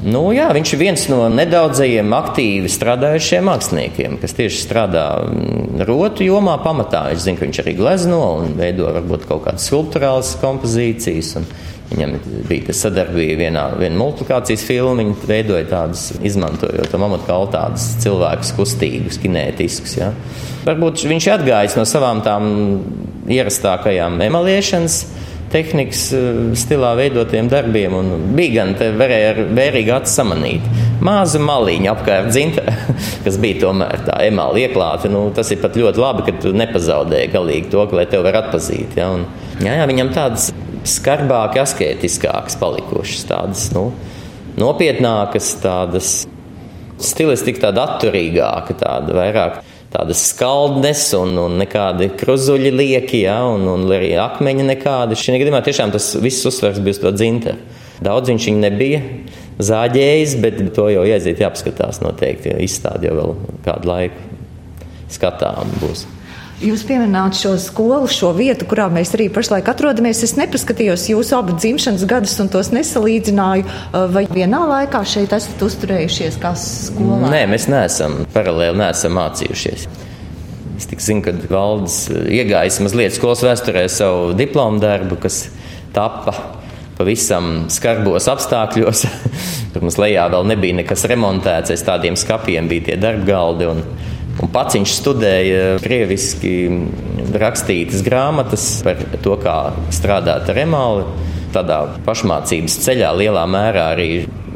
Nu, 0.00 0.22
jā, 0.32 0.46
viņš 0.56 0.70
ir 0.72 0.80
viens 0.80 1.02
no 1.12 1.26
nedaudzajiem 1.28 2.14
aktīvi 2.16 2.70
strādājušiem 2.72 3.44
māksliniekiem, 3.44 4.16
kas 4.22 4.32
tieši 4.38 4.62
strādā 4.62 5.04
mm, 5.26 5.82
rotu 5.88 6.24
jomā 6.24 6.56
pamatā. 6.64 7.10
Es 7.12 7.26
zinu, 7.26 7.36
ka 7.36 7.44
viņš 7.44 7.60
arī 7.60 7.74
glezno 7.76 8.20
un 8.38 8.54
veido 8.56 8.88
varbūt 8.88 9.26
kaut 9.28 9.44
kādas 9.48 9.68
skulptūrālas 9.68 10.38
kompozīcijas. 10.40 11.34
Un, 11.40 11.50
Viņam 11.90 12.12
bija 12.46 12.74
sadarbība 12.76 13.48
vienā, 13.48 13.64
vienā 13.74 13.98
multiplikācijas 13.98 14.62
filmā. 14.62 15.00
Viņi 15.00 15.26
veidoja 15.26 15.64
tādas, 15.72 16.04
izmantojot 16.22 16.86
to 16.86 17.00
mamutu 17.02 17.26
kā 17.26 17.38
tādas 17.50 17.88
cilvēkus 18.04 18.52
kustīgus, 18.54 19.18
kinētiskus. 19.18 19.96
Ja. 19.98 20.12
Varbūt 20.68 21.02
viņš 21.10 21.26
ir 21.26 21.34
atgājis 21.34 21.74
no 21.74 21.86
savām 21.90 22.22
tām 22.22 22.46
ierastākajām 23.26 24.22
emaliešanas 24.22 25.00
tehnikas 25.50 26.02
eh, 26.16 26.38
stilā 26.58 26.92
veidotiem 26.98 27.48
darbiem. 27.50 27.96
Bija 28.36 28.60
gan 28.60 28.74
te 28.78 28.90
varēja 28.96 29.32
ar 29.34 29.40
vērīgu 29.58 29.94
acu 29.96 30.12
samanīt. 30.12 30.66
maza 31.00 31.40
maliņa 31.40 31.92
apkārt 31.94 32.30
dzimta, 32.30 32.64
kas 33.24 33.38
bija 33.40 33.62
tomēr 33.64 34.04
tā 34.06 34.18
emāla 34.26 34.64
ieklāta. 34.64 35.10
Nu, 35.12 35.28
tas 35.34 35.50
ir 35.50 35.62
pat 35.62 35.78
ļoti 35.80 36.02
labi, 36.02 36.26
ka 36.26 36.36
tu 36.42 36.54
nepazaudēji 36.56 37.32
galīgi 37.34 37.70
to, 37.72 37.86
lai 37.96 38.06
tevi 38.06 38.26
var 38.28 38.42
atpazīt. 38.44 38.98
Ja? 39.00 39.10
Un, 39.16 39.26
jā, 39.58 39.78
jā, 39.80 39.86
viņam 39.90 40.12
tādas 40.16 40.50
skarbākas, 40.88 41.74
asketiskākas 41.74 42.56
palikušas, 42.60 43.24
tādas 43.28 43.66
nu, 43.76 43.90
nopietnākas, 44.60 45.54
tādas 45.62 46.14
stilistika 47.00 47.68
tāda 47.68 47.86
atturīgāka, 47.88 48.76
tāda 48.80 49.16
vairāk 49.16 49.60
tādas 49.90 50.22
skaldnes 50.30 51.02
un, 51.18 51.34
un 51.40 51.58
nekādi 51.60 52.10
kruzuļi 52.20 52.72
lieki, 52.74 53.24
ja, 53.24 53.40
un, 53.50 53.66
un 53.70 53.86
arī 53.90 54.12
akmeņi 54.20 54.68
nekādi. 54.72 55.18
Šī 55.18 55.40
gadījumā 55.40 55.62
tiešām 55.66 55.94
tas 55.94 56.12
viss 56.22 56.46
uzsvers 56.46 56.80
bija 56.82 56.96
uz 56.96 57.02
to 57.02 57.14
dzinteru. 57.16 57.78
Daudz 58.00 58.30
viņš 58.32 58.46
nebija 58.56 59.02
zāģējis, 59.60 60.38
bet 60.40 60.62
to 60.76 60.86
jau 60.92 61.02
aiziet 61.04 61.42
jāapskatās 61.42 62.00
noteikti. 62.04 62.54
Izstādi 62.64 63.10
jau 63.10 63.18
vēl 63.18 63.36
kādu 63.66 63.90
laiku 63.90 64.30
skatām 65.10 65.74
būs. 65.82 66.06
Jūs 66.60 66.82
pieminējāt 66.84 67.38
šo 67.38 67.50
skolu, 67.56 68.08
šo 68.12 68.34
vietu, 68.36 68.66
kurā 68.68 68.84
mēs 68.92 69.14
arī 69.16 69.30
pašlaik 69.32 69.70
atrodamies. 69.72 70.18
Es 70.26 70.34
nepaskatījos 70.36 71.06
jūsu 71.08 71.38
abu 71.38 71.54
dzimšanas 71.56 72.04
gadus 72.08 72.34
un 72.42 72.50
tos 72.52 72.68
nesalīdzināju. 72.76 73.64
Vai 74.12 74.26
vienā 74.28 74.60
laikā 74.68 75.00
šeit 75.08 75.32
esat 75.32 75.64
uzturējušies 75.64 76.36
kā 76.42 76.52
skolā? 76.60 77.32
Nē, 77.32 77.46
mēs 77.48 77.64
neesam 77.72 78.18
paralēli 78.34 78.76
neesam 78.82 79.16
mācījušies. 79.16 79.88
Es 80.76 80.90
tik 80.90 81.00
zinu, 81.04 81.24
ka 81.24 81.32
valdes 81.48 82.02
iegājis 82.12 82.78
mazliet 82.84 83.16
skolas 83.16 83.40
vēsturē 83.44 83.88
savu 83.88 84.36
diplomu 84.36 84.84
darbu, 84.84 85.16
kas 85.24 85.46
tapa 85.96 86.36
pavisam 87.00 87.70
skarbos 87.72 88.28
apstākļos. 88.28 89.06
Tur 89.72 89.88
mums 89.88 89.96
lejā 89.96 90.28
vēl 90.28 90.52
nebija 90.52 90.82
nekas 90.82 91.08
remontēts, 91.08 91.72
aiz 91.72 91.88
tādiem 91.88 92.20
skapiem 92.20 92.68
bija 92.68 92.90
tie 92.90 93.00
darbgaldi. 93.00 93.72
Un, 93.72 93.84
Un 94.40 94.48
pats 94.52 94.76
viņš 94.78 94.92
studēja 94.96 95.64
krieviski 95.84 96.54
rakstītas 97.40 98.04
grāmatas 98.06 98.66
par 98.86 99.00
to, 99.20 99.36
kā 99.40 99.56
strādāt 99.92 100.48
ar 100.48 100.60
emāli. 100.62 101.04
Tādā 101.50 101.80
pašmācības 102.06 102.76
ceļā 102.84 103.10
lielā 103.18 103.42
mērā 103.50 103.90
arī 103.96 104.10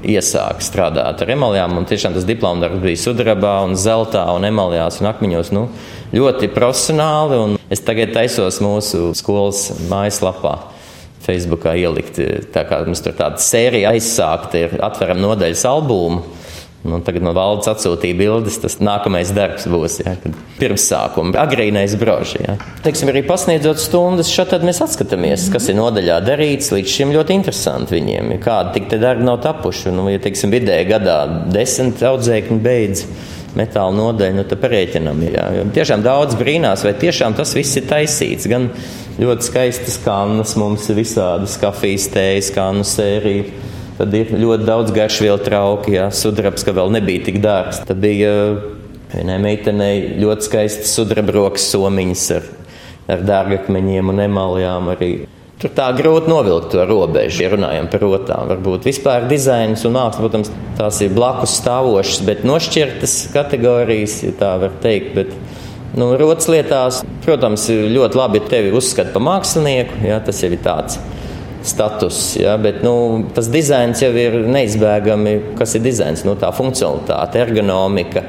iesāka 0.05 0.65
strādāt 0.65 1.25
ar 1.25 1.33
emalijām. 1.35 1.77
Tiešām 1.89 2.15
tas 2.17 2.27
diploms 2.29 2.63
darbs 2.63 2.83
bija 2.85 3.01
sudrabā, 3.03 3.57
un 3.67 3.75
zeltā, 3.81 4.25
un 4.37 4.47
emalijās 4.49 5.01
un 5.03 5.11
akmeņos. 5.11 5.51
Nu, 5.57 5.67
ļoti 6.15 6.49
profesionāli. 6.55 7.59
Es 7.73 7.83
tagad 7.85 8.15
taisos 8.15 8.61
mūsu 8.65 9.11
skolas 9.19 9.67
mājaslapā. 9.91 10.59
Facebookā 11.25 11.73
ielikt, 11.81 12.19
tā 12.53 12.67
kā 12.69 12.83
mums 12.85 13.01
tur 13.01 13.15
tāda 13.17 13.41
sērija 13.41 13.95
aizsākta, 13.95 14.61
ir 14.61 14.75
atveram 14.85 15.23
nodaļas 15.25 15.63
albumu 15.71 16.21
Nu, 16.85 16.99
tagad 17.01 17.25
no 17.25 17.33
valdes 17.33 17.71
atsūtīja 17.71 18.17
bildes. 18.19 18.59
Tas 18.61 18.77
nākamais 18.85 19.31
darbs 19.33 19.65
būs 19.73 20.03
ja, 20.03 20.13
pirmsākuma, 20.59 21.33
agrīnais 21.41 21.95
brožs. 21.97 22.35
Ja. 22.43 22.59
Teiksim, 22.85 23.09
arī 23.09 23.23
pasniedzot 23.25 23.81
stundas, 23.81 24.29
šeit 24.29 24.53
mēs 24.61 24.83
atskatāmies, 24.85 25.49
kas 25.53 25.71
ir 25.73 25.79
nodaļā 25.79 26.19
darīts. 26.27 26.69
Līdz 26.75 26.93
šim 26.99 27.15
ļoti 27.17 27.39
interesanti 27.39 27.97
viņiem, 27.97 28.35
kādi 28.45 28.77
tik 28.77 28.91
te 28.93 29.01
darbi 29.01 29.25
nav 29.25 29.41
tapuši. 29.47 29.95
Nu, 29.97 30.05
ja 30.13 30.21
teiksim, 30.21 30.53
vidēji 30.53 30.91
gadā 30.93 31.19
desmit 31.55 32.05
audzēkņi 32.05 32.61
beidz 32.69 33.07
metāla 33.57 33.95
nodaļu, 33.97 34.43
nu, 34.43 34.45
tad 34.51 34.61
parēķinam. 34.61 35.25
Jo 35.57 35.67
tiešām 35.73 36.05
daudz 36.05 36.37
brīnās, 36.37 36.85
vai 36.85 36.93
tiešām 37.01 37.37
tas 37.39 37.57
viss 37.57 37.81
ir 37.81 37.89
taisīts. 37.89 38.51
Gan 38.51 38.69
ļoti 39.17 39.49
skaistas 39.49 39.97
kannas 40.05 40.53
mums 40.61 40.91
ir 40.93 41.01
visādas 41.01 41.57
kafijas, 41.63 42.11
tējas, 42.13 42.53
kannu 42.53 42.85
sērijas 42.85 43.73
Tad 43.95 44.15
ir 44.19 44.33
ļoti 44.35 44.67
daudz 44.67 44.91
garšvielu 44.95 45.39
trauki, 45.47 45.95
ja 45.95 46.09
sudrabs, 46.11 46.67
vēl 46.67 46.91
nebija 46.97 47.29
tik 47.29 47.39
dārgs. 47.45 47.85
Tad 47.87 48.01
bija 48.03 48.33
vienai 49.13 49.37
meitenei 49.43 50.17
ļoti 50.19 50.49
skaistas 50.49 50.97
sudrabrokas 50.97 51.69
somiņas 51.71 52.25
ar, 52.35 52.49
ar 53.15 53.23
dārgakmeņiem 53.29 54.11
un 54.11 54.25
emalijām 54.27 54.91
arī. 54.97 55.13
Tur 55.63 55.71
tā 55.77 55.87
grūti 55.95 56.29
novilkt 56.29 56.73
to 56.75 56.83
robežu, 56.89 57.45
ja 57.45 57.53
runājam 57.55 57.87
par 57.93 58.03
rotām. 58.03 58.51
Varbūt 58.51 58.91
vispār 58.91 59.29
dizains 59.31 59.87
un 59.87 59.95
māksla, 59.95 60.27
protams, 60.27 60.51
tās 60.81 60.99
ir 61.07 61.15
blakus 61.15 61.55
stāvošas, 61.61 62.25
bet 62.27 62.43
nošķirtas 62.45 63.19
kategorijas, 63.33 64.19
ja 64.27 64.35
tā 64.43 64.57
var 64.65 64.75
teikt. 64.83 65.15
Bet, 65.15 65.31
nu, 65.95 66.11
rotas 66.19 66.51
lietās, 66.51 67.05
protams, 67.23 67.71
ļoti 67.71 68.19
labi 68.19 68.43
tevi 68.51 68.75
uzskata 68.75 69.15
par 69.15 69.23
mākslinieku, 69.31 70.03
ja 70.11 70.19
tas 70.27 70.43
jau 70.43 70.51
ir 70.51 70.65
tāds 70.67 70.99
status. 71.65 72.37
Ja, 72.41 72.57
bet 72.61 72.83
nu, 72.85 73.25
tas 73.35 73.49
dizains 73.53 74.03
jau 74.05 74.13
ir 74.19 74.43
neizbēgami. 74.49 75.37
Kas 75.59 75.77
ir 75.79 75.85
dizains? 75.85 76.25
Nu, 76.27 76.37
tā 76.41 76.53
funkcionalitāte, 76.55 77.41
ergonomika. 77.45 78.25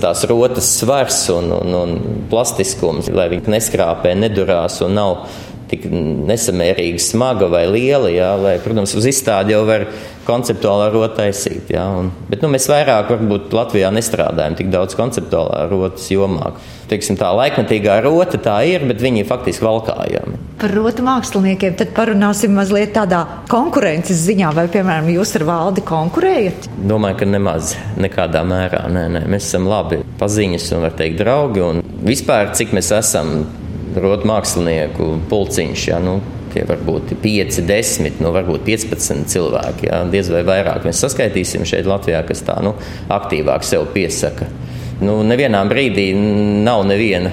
Tās 0.00 0.24
rotas 0.28 0.68
svars 0.78 1.26
un, 1.34 1.50
un, 1.52 1.76
un 1.76 1.96
plastiskums, 2.30 3.10
lai 3.12 3.28
viņi 3.34 3.52
neskrāpē, 3.52 4.14
nedurās 4.16 4.80
un 4.86 4.96
nav 4.96 5.26
tik 5.70 5.84
nesamērīgi 5.90 6.98
smaga 7.02 7.50
vai 7.52 7.66
liela. 7.70 8.10
Jā, 8.12 8.32
lai, 8.40 8.56
protams, 8.64 8.96
uz 8.98 9.06
izstādi 9.10 9.54
jau 9.54 9.62
var 9.68 9.86
konceptuālā 10.30 10.90
rota 10.94 11.24
taisīt. 11.24 11.74
Jā, 11.74 11.86
un, 12.00 12.12
bet 12.30 12.44
nu, 12.44 12.52
mēs 12.54 12.70
vairāk 12.70 13.10
varbūt 13.12 13.54
Latvijā 13.56 13.90
nestrādājam 13.94 14.58
tik 14.60 14.70
daudz 14.72 14.96
konceptuālā 14.98 15.66
rotas 15.72 16.06
jomā 16.14 16.54
teiksim, 16.90 17.16
tā 17.20 17.30
laikmatīgā 17.36 17.98
rota 18.04 18.38
tā 18.42 18.56
ir, 18.68 18.84
bet 18.88 19.02
viņi 19.02 19.22
ir 19.22 19.28
faktiski 19.28 19.64
valkājami. 19.64 20.38
Par 20.60 20.74
rotu 20.74 21.04
māksliniekiem 21.06 21.76
tad 21.78 21.92
parunāsim 21.96 22.54
mazliet 22.56 22.92
tādā 22.96 23.22
konkurences 23.50 24.24
ziņā, 24.26 24.50
vai, 24.56 24.66
piemēram, 24.72 25.10
jūs 25.14 25.36
ar 25.38 25.46
valdi 25.48 25.84
konkurējat? 25.86 26.70
Domāju, 26.90 27.20
ka 27.22 27.30
nemaz 27.30 27.74
nekādā 28.00 28.42
mērā. 28.46 28.84
Nē, 28.92 29.06
nē. 29.16 29.24
Mēs 29.30 29.48
esam 29.50 29.68
labi 29.70 30.02
paziņas 30.20 30.68
un, 30.74 30.84
var 30.86 30.98
teikt, 30.98 31.20
draugi. 31.22 31.64
Un 31.64 31.82
vispār, 32.06 32.52
cik 32.58 32.74
mēs 32.76 32.90
esam 32.96 33.40
rotu 34.00 34.28
mākslinieku 34.30 35.14
pulciņš, 35.30 35.86
ja, 35.90 36.02
nu, 36.02 36.18
tie 36.52 36.64
var 36.68 36.80
būt 36.86 37.14
5, 37.22 37.60
10, 37.68 38.20
nu, 38.22 38.32
varbūt 38.34 38.64
15 38.66 39.28
cilvēki. 39.30 39.88
Jā, 39.90 40.02
diez 40.10 40.30
vai 40.32 40.42
vairāk 40.46 40.86
mēs 40.88 41.02
saskaitīsim 41.04 41.66
šeit 41.68 41.88
Latvijā, 41.90 42.22
kas 42.28 42.44
tā 42.46 42.58
nu, 42.64 42.74
aktīvāk 43.12 43.66
sev 43.66 43.88
piesaka. 43.94 44.48
Nu, 45.00 45.20
nevienā 45.24 45.62
brīdī 45.68 46.10
nav 46.64 46.84
neviena 46.88 47.32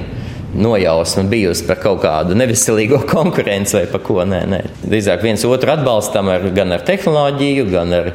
nojausma 0.58 1.24
bijusi 1.28 1.68
par 1.68 1.82
kaut 1.82 2.02
kādu 2.06 2.38
neveselīgo 2.38 3.02
konkurenci 3.14 3.82
vai 3.82 3.86
par 3.92 4.04
ko. 4.06 4.22
Nē, 4.28 4.42
nē. 4.50 4.64
Drīzāk 4.86 5.24
viens 5.26 5.46
otru 5.48 5.74
atbalstam 5.76 6.32
ar, 6.34 6.48
gan 6.56 6.76
ar 6.78 6.86
tehnoloģiju, 6.88 7.68
gan 7.72 7.94
ar 7.94 8.12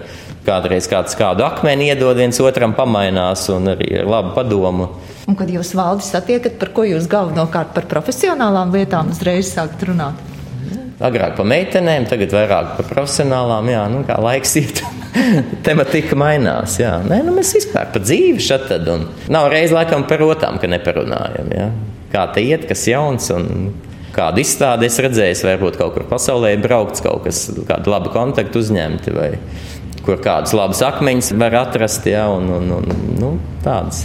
kādreiz 0.47 0.89
kāds 0.91 1.15
kādu 1.19 1.45
akmeni 1.47 1.93
iedod, 1.93 2.17
viens 2.19 2.41
otram 2.43 2.75
pamainās 2.75 3.47
un 3.55 3.75
arī 3.77 3.93
ar 4.01 4.11
labu 4.11 4.35
padomu. 4.39 4.89
Un 5.31 5.39
kad 5.39 5.51
jūs 5.53 5.71
valdi 5.79 6.07
satiekat, 6.09 6.59
par 6.59 6.73
ko 6.75 6.87
jūs 6.89 7.07
galvenokārt 7.11 7.77
par 7.77 7.87
profesionālām 7.91 8.75
lietām 8.75 9.13
uzreiz 9.15 9.53
sākat 9.55 9.87
runāt? 9.93 10.32
Agrāk 11.03 11.35
par 11.35 11.47
meitenēm, 11.51 12.07
tagad 12.07 12.35
vairāk 12.35 12.75
par 12.77 12.87
profesionālām. 12.87 13.71
Jā, 13.73 13.87
nu, 13.91 14.03
kā 14.07 14.19
laiks 14.23 14.55
iet, 14.61 14.83
tematika 15.67 16.19
mainās. 16.19 16.77
Jā. 16.79 16.99
Nē, 17.03 17.23
nu, 17.27 17.35
mēs 17.35 17.55
vispār 17.59 17.91
par 17.95 18.05
dzīvi 18.05 18.43
šeit 18.43 18.69
tad. 18.71 18.87
Nav 19.33 19.49
reiz 19.51 19.75
laikam 19.75 20.07
par 20.09 20.23
rotām, 20.23 20.61
ka 20.63 20.71
neparunājam. 20.71 21.51
Jā. 21.57 21.69
Kā 22.13 22.29
te 22.35 22.45
iet, 22.45 22.69
kas 22.71 22.87
jauns 22.87 23.31
un 23.35 23.73
kādu 24.15 24.43
izstādi 24.45 24.87
es 24.87 25.01
redzēju, 25.03 25.43
varbūt 25.49 25.79
kaut 25.81 25.97
kur 25.97 26.07
pasaulē 26.11 26.55
braukts, 26.63 27.03
kaut 27.05 27.25
kas, 27.27 27.47
kādu 27.69 27.95
labu 27.95 28.13
kontaktu 28.13 28.61
uzņemti 28.61 29.15
vai 29.17 29.31
kur 30.07 30.19
kādus 30.23 30.55
labus 30.57 30.83
akmeņus 30.87 31.33
var 31.41 31.57
atrast. 31.65 32.07
Jā, 32.11 32.27
un, 32.31 32.51
un, 32.61 32.75
un, 32.79 33.07
nu, 33.19 33.37
tādas 33.65 34.05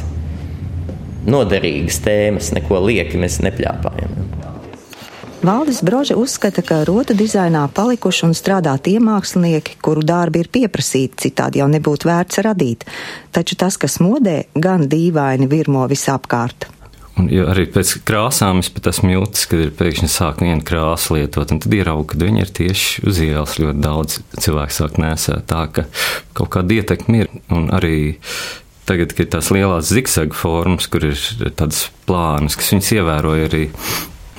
noderīgas 1.28 2.00
tēmas, 2.06 2.54
neko 2.56 2.80
lieki 2.88 3.20
mēs 3.20 3.42
nepļāpājam. 3.44 3.97
Valdis 5.44 5.84
Brože 5.86 6.16
uzskata, 6.18 6.64
ka 6.66 6.80
rotu 6.88 7.14
dizainā 7.14 7.68
palikuši 7.70 8.24
un 8.26 8.34
strādā 8.34 8.74
tie 8.82 8.98
mākslinieki, 8.98 9.76
kuru 9.86 10.02
darbi 10.02 10.42
ir 10.42 10.50
pieprasīti, 10.50 11.28
citādi 11.28 11.62
jau 11.62 11.68
nebūtu 11.70 12.10
vērts 12.10 12.42
radīt. 12.42 12.88
Taču 13.36 13.58
tas, 13.60 13.78
kas 13.78 14.00
modē, 14.02 14.48
gan 14.58 14.88
dīvaini 14.90 15.46
virmo 15.52 15.86
visapkārt. 15.92 16.72
Un, 17.18 17.30
jo 17.34 17.46
arī 17.50 17.68
pēc 17.70 17.94
krāsām 18.06 18.64
es 18.64 18.72
pat 18.74 18.90
esmu 18.92 19.14
jūtis, 19.14 19.46
kad 19.50 19.62
ir 19.62 19.72
pēkšņi 19.78 20.10
sāk 20.10 20.42
vienu 20.42 20.66
krāsu 20.66 21.18
lietot, 21.18 21.54
un 21.54 21.62
tad 21.62 21.74
ieraugu, 21.74 22.10
ka 22.12 22.20
viņi 22.22 22.44
ir 22.44 22.54
tieši 22.60 23.06
uz 23.10 23.22
ielas 23.26 23.58
ļoti 23.62 23.82
daudz 23.86 24.20
cilvēku 24.42 24.74
sāk 24.74 25.00
nesēt. 25.02 25.48
Tā 25.50 25.64
ka 25.70 25.86
kaut 26.38 26.54
kāda 26.58 26.82
ietekme 26.82 27.24
ir. 27.24 27.32
Un 27.54 27.70
arī 27.78 28.18
tagad, 28.90 29.14
kad 29.14 29.26
ir 29.26 29.34
tās 29.38 29.54
lielās 29.54 29.90
zigzagu 29.94 30.38
formas, 30.38 30.90
kur 30.90 31.10
ir 31.10 31.18
tādas 31.58 31.88
plānas, 32.10 32.58
kas 32.58 32.74
viņas 32.74 32.94
ievēroja 33.00 33.50
arī 33.50 33.66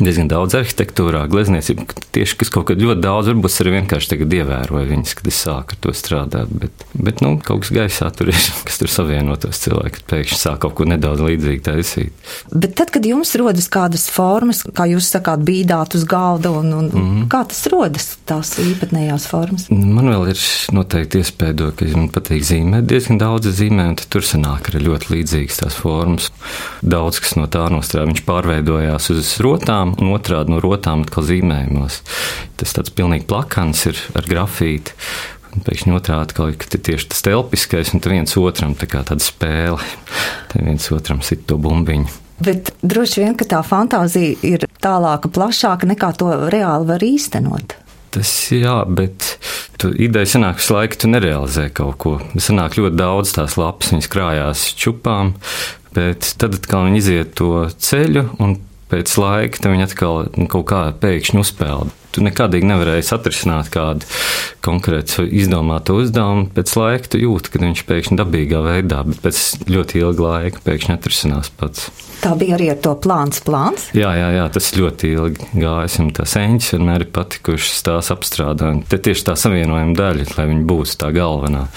diezgan 0.03 0.29
daudz 0.31 0.57
arhitektūrā, 0.59 1.25
glezniecībā. 1.31 1.87
Tieši 2.15 2.37
kas 2.41 2.53
kaut 2.55 2.69
kad 2.71 2.81
ļoti 2.83 3.03
daudz, 3.03 3.31
varbūt 3.33 3.57
arī 3.63 3.75
vienkārši 3.79 4.13
tagad 4.13 4.35
ievēroju 4.39 4.91
viņas, 4.93 5.15
kad 5.19 5.31
es 5.31 5.41
sāku 5.45 5.75
ar 5.75 5.81
to 5.85 5.95
strādāt. 5.97 6.53
Bet, 6.63 6.85
bet 6.95 7.23
nu, 7.25 7.35
kaut 7.45 7.65
kas 7.65 7.73
gaisā 7.75 8.11
tur 8.15 8.31
ir, 8.33 8.39
kas 8.67 8.81
tur 8.81 8.93
savienotos 8.93 9.63
cilvēki, 9.65 10.05
pēkšņi 10.11 10.39
sāk 10.39 10.63
kaut 10.65 10.77
ko 10.79 10.87
nedaudz 10.89 11.25
līdzīgu 11.27 11.65
taisīt. 11.67 12.29
Bet 12.53 12.77
tad, 12.79 12.93
kad 12.95 13.07
jums 13.07 13.35
rodas 13.41 13.69
kādas 13.73 14.07
formas, 14.13 14.63
kā 14.63 14.89
jūs 14.91 15.11
sakāt, 15.15 15.43
bīdāt 15.47 15.99
uz 15.99 16.07
galda, 16.09 16.53
un, 16.61 16.73
un 16.73 16.91
mm 16.91 17.09
-hmm. 17.09 17.29
kā 17.33 17.45
tas 17.49 17.67
rodas, 17.73 18.09
tās 18.29 18.55
īpatnējās 18.63 19.29
formas? 19.31 19.69
Man 19.71 20.13
vēl 20.13 20.31
ir 20.35 20.45
noteikti 20.73 21.23
iespēja, 21.23 21.73
ka 21.77 21.91
man 21.95 22.09
patīk 22.15 22.45
zīmēt 22.45 22.87
diezgan 22.87 23.19
daudz 23.19 23.51
zīmē, 23.59 23.89
un 23.93 23.97
tur 24.09 24.23
sanāk 24.23 24.71
arī 24.71 24.85
ļoti 24.87 25.13
līdzīgas 25.15 25.63
tās 25.63 25.75
formas. 25.75 26.31
Daudz 26.83 27.21
kas 27.21 27.37
no 27.37 27.47
tā 27.47 27.67
nostrādā, 27.73 28.07
viņš 28.13 28.25
pārveidojās 28.29 29.11
uz 29.15 29.35
rotām 29.45 29.88
rotām, 29.89 29.97
un 29.99 30.15
otrādi 30.15 30.53
no 30.53 30.61
rotām 30.61 31.03
atkal 31.05 31.25
zīmējumos. 31.25 32.03
Tas 32.57 32.75
tāds 32.75 32.91
pilnīgi 32.91 33.27
plakans 33.27 33.87
ir 33.87 33.97
ar 34.15 34.25
grafīti. 34.29 34.93
Un 35.55 35.65
pēkšņi 35.65 35.95
otrādi 35.97 36.35
ka 36.35 36.45
ir 36.77 36.83
tieši 36.85 37.09
tas 37.09 37.23
telpiskais, 37.25 37.95
un 37.95 38.01
viens 38.05 38.37
otram 38.37 38.75
tā 38.75 38.87
kā 38.87 39.03
tāda 39.03 39.25
spēle. 39.25 39.81
Tad 40.53 40.65
viens 40.65 40.91
otram 40.93 41.23
sit 41.23 41.47
to 41.49 41.57
bumbiņu. 41.57 42.09
Bet 42.39 42.71
droši 42.83 43.25
vien, 43.25 43.35
ka 43.35 43.45
tā 43.49 43.63
fantāzija 43.67 44.37
ir 44.47 44.67
tālāka, 44.81 45.29
plašāka 45.29 45.89
nekā 45.89 46.13
to 46.21 46.31
reāli 46.53 46.87
var 46.87 47.03
īstenot. 47.03 47.75
Tas 48.15 48.31
jā, 48.53 48.85
bet 48.87 49.39
tu 49.81 49.91
ideja 49.91 50.29
sanāk, 50.37 50.61
ka 50.61 50.77
laiku 50.77 51.01
tu 51.03 51.11
nerealizē 51.11 51.69
kaut 51.75 51.99
ko. 52.01 52.15
Sanāk 52.39 52.79
ļoti 52.79 52.97
daudz 52.97 53.35
tās 53.37 53.59
lapas, 53.59 53.91
viņas 53.93 54.09
krājās 54.13 54.63
čupām, 54.79 55.35
bet 55.97 56.37
tad 56.39 56.57
atkal 56.61 56.87
viņi 56.87 57.03
iziet 57.03 57.35
to 57.41 57.67
ceļu 57.75 58.29
un 58.39 58.57
pēc 58.91 59.15
laika 59.21 59.73
viņi 59.73 59.87
atkal 59.89 60.29
kaut 60.51 60.69
kā 60.71 60.83
pēkšņi 61.03 61.43
uzpeld. 61.43 61.95
Tu 62.19 62.25
nekādīgi 62.27 62.67
nevarēji 62.67 63.05
atrisināt 63.15 63.69
kādu 63.71 64.07
konkrētu 64.67 65.23
izdomātu 65.39 66.01
uzdevumu. 66.03 66.49
Pēc 66.51 66.73
laika 66.75 67.13
tu 67.13 67.21
jūti, 67.23 67.53
ka 67.55 67.61
viņš 67.63 67.83
pēkšņi 67.87 68.19
dabīgā 68.19 68.63
veidā, 68.65 69.05
bet 69.07 69.21
pēc 69.23 69.43
ļoti 69.71 70.03
ilga 70.03 70.25
laika 70.25 70.63
pēkšņi 70.65 70.97
atrisinās 70.97 71.53
pats. 71.55 71.87
Tā 72.19 72.33
bija 72.35 72.57
arī 72.57 72.73
ar 72.73 72.81
to 72.83 72.97
plāns. 72.99 73.39
plāns? 73.47 73.87
Jā, 73.95 74.11
jā, 74.19 74.33
jā, 74.35 74.49
tas 74.51 74.73
ļoti 74.75 75.13
ilgi 75.15 75.49
gājis. 75.63 76.01
Un 76.03 76.11
tās 76.19 76.35
eņģis 76.43 76.73
vienmēr 76.75 77.07
ir 77.07 77.13
patikušas 77.15 77.87
tās 77.87 78.11
apstrādājumi. 78.17 78.83
Te 78.91 78.99
tieši 78.99 79.29
tā 79.31 79.39
savienojuma 79.39 79.95
daļa, 79.95 80.27
lai 80.35 80.51
viņi 80.51 80.69
būtu 80.75 80.99
tā 80.99 81.15
galvenā. 81.15 81.69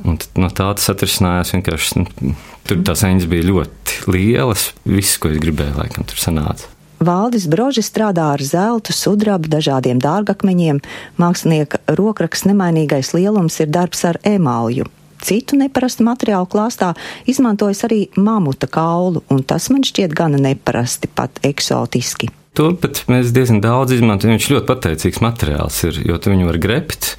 Un 0.00 0.16
no 0.40 0.48
tā 0.48 0.72
tas 0.80 0.88
atrisinājās 0.94 1.52
vienkārši. 1.58 2.00
Nu, 2.00 2.34
tur 2.64 2.80
tās 2.88 3.04
eņģis 3.04 3.28
bija 3.28 3.50
ļoti 3.52 4.04
lielas. 4.16 4.70
Viss, 4.88 5.20
ko 5.20 5.34
es 5.34 5.42
gribēju, 5.44 5.76
laikam, 5.82 6.08
tur 6.08 6.24
sanāca. 6.24 6.72
Valdis 7.00 7.46
Broži 7.48 7.80
strādā 7.80 8.26
ar 8.34 8.42
zeltu, 8.44 8.92
sudrabu, 8.92 9.48
dažādiem 9.48 9.96
dārgakmeņiem. 10.04 10.82
Mākslinieka 11.16 11.80
rokraksts 11.96 12.44
nemainīgais 12.44 13.14
lielums 13.16 13.56
ir 13.64 13.70
darbs 13.72 14.04
ar 14.04 14.18
emālju. 14.20 14.84
Citu 15.24 15.56
neparastu 15.56 16.04
materiālu 16.04 16.48
klāstā 16.52 16.90
izmantojas 17.24 17.86
arī 17.88 18.02
mamuta 18.20 18.68
kaulu, 18.68 19.24
un 19.32 19.40
tas 19.40 19.70
man 19.72 19.84
šķiet 19.84 20.12
gana 20.16 20.40
neparasti, 20.44 21.08
pat 21.08 21.40
eksotiski. 21.40 22.28
Turpat 22.50 23.04
mēs 23.06 23.30
diezgan 23.30 23.60
daudz 23.62 23.94
izmantojam. 23.94 24.34
Viņš 24.34 24.48
ļoti 24.50 24.66
pateicīgs 24.66 25.20
materiāls, 25.22 25.76
ir, 25.86 26.00
jo 26.02 26.16
tu 26.18 26.32
viņu 26.32 26.48
var 26.48 26.56
grept. 26.58 27.12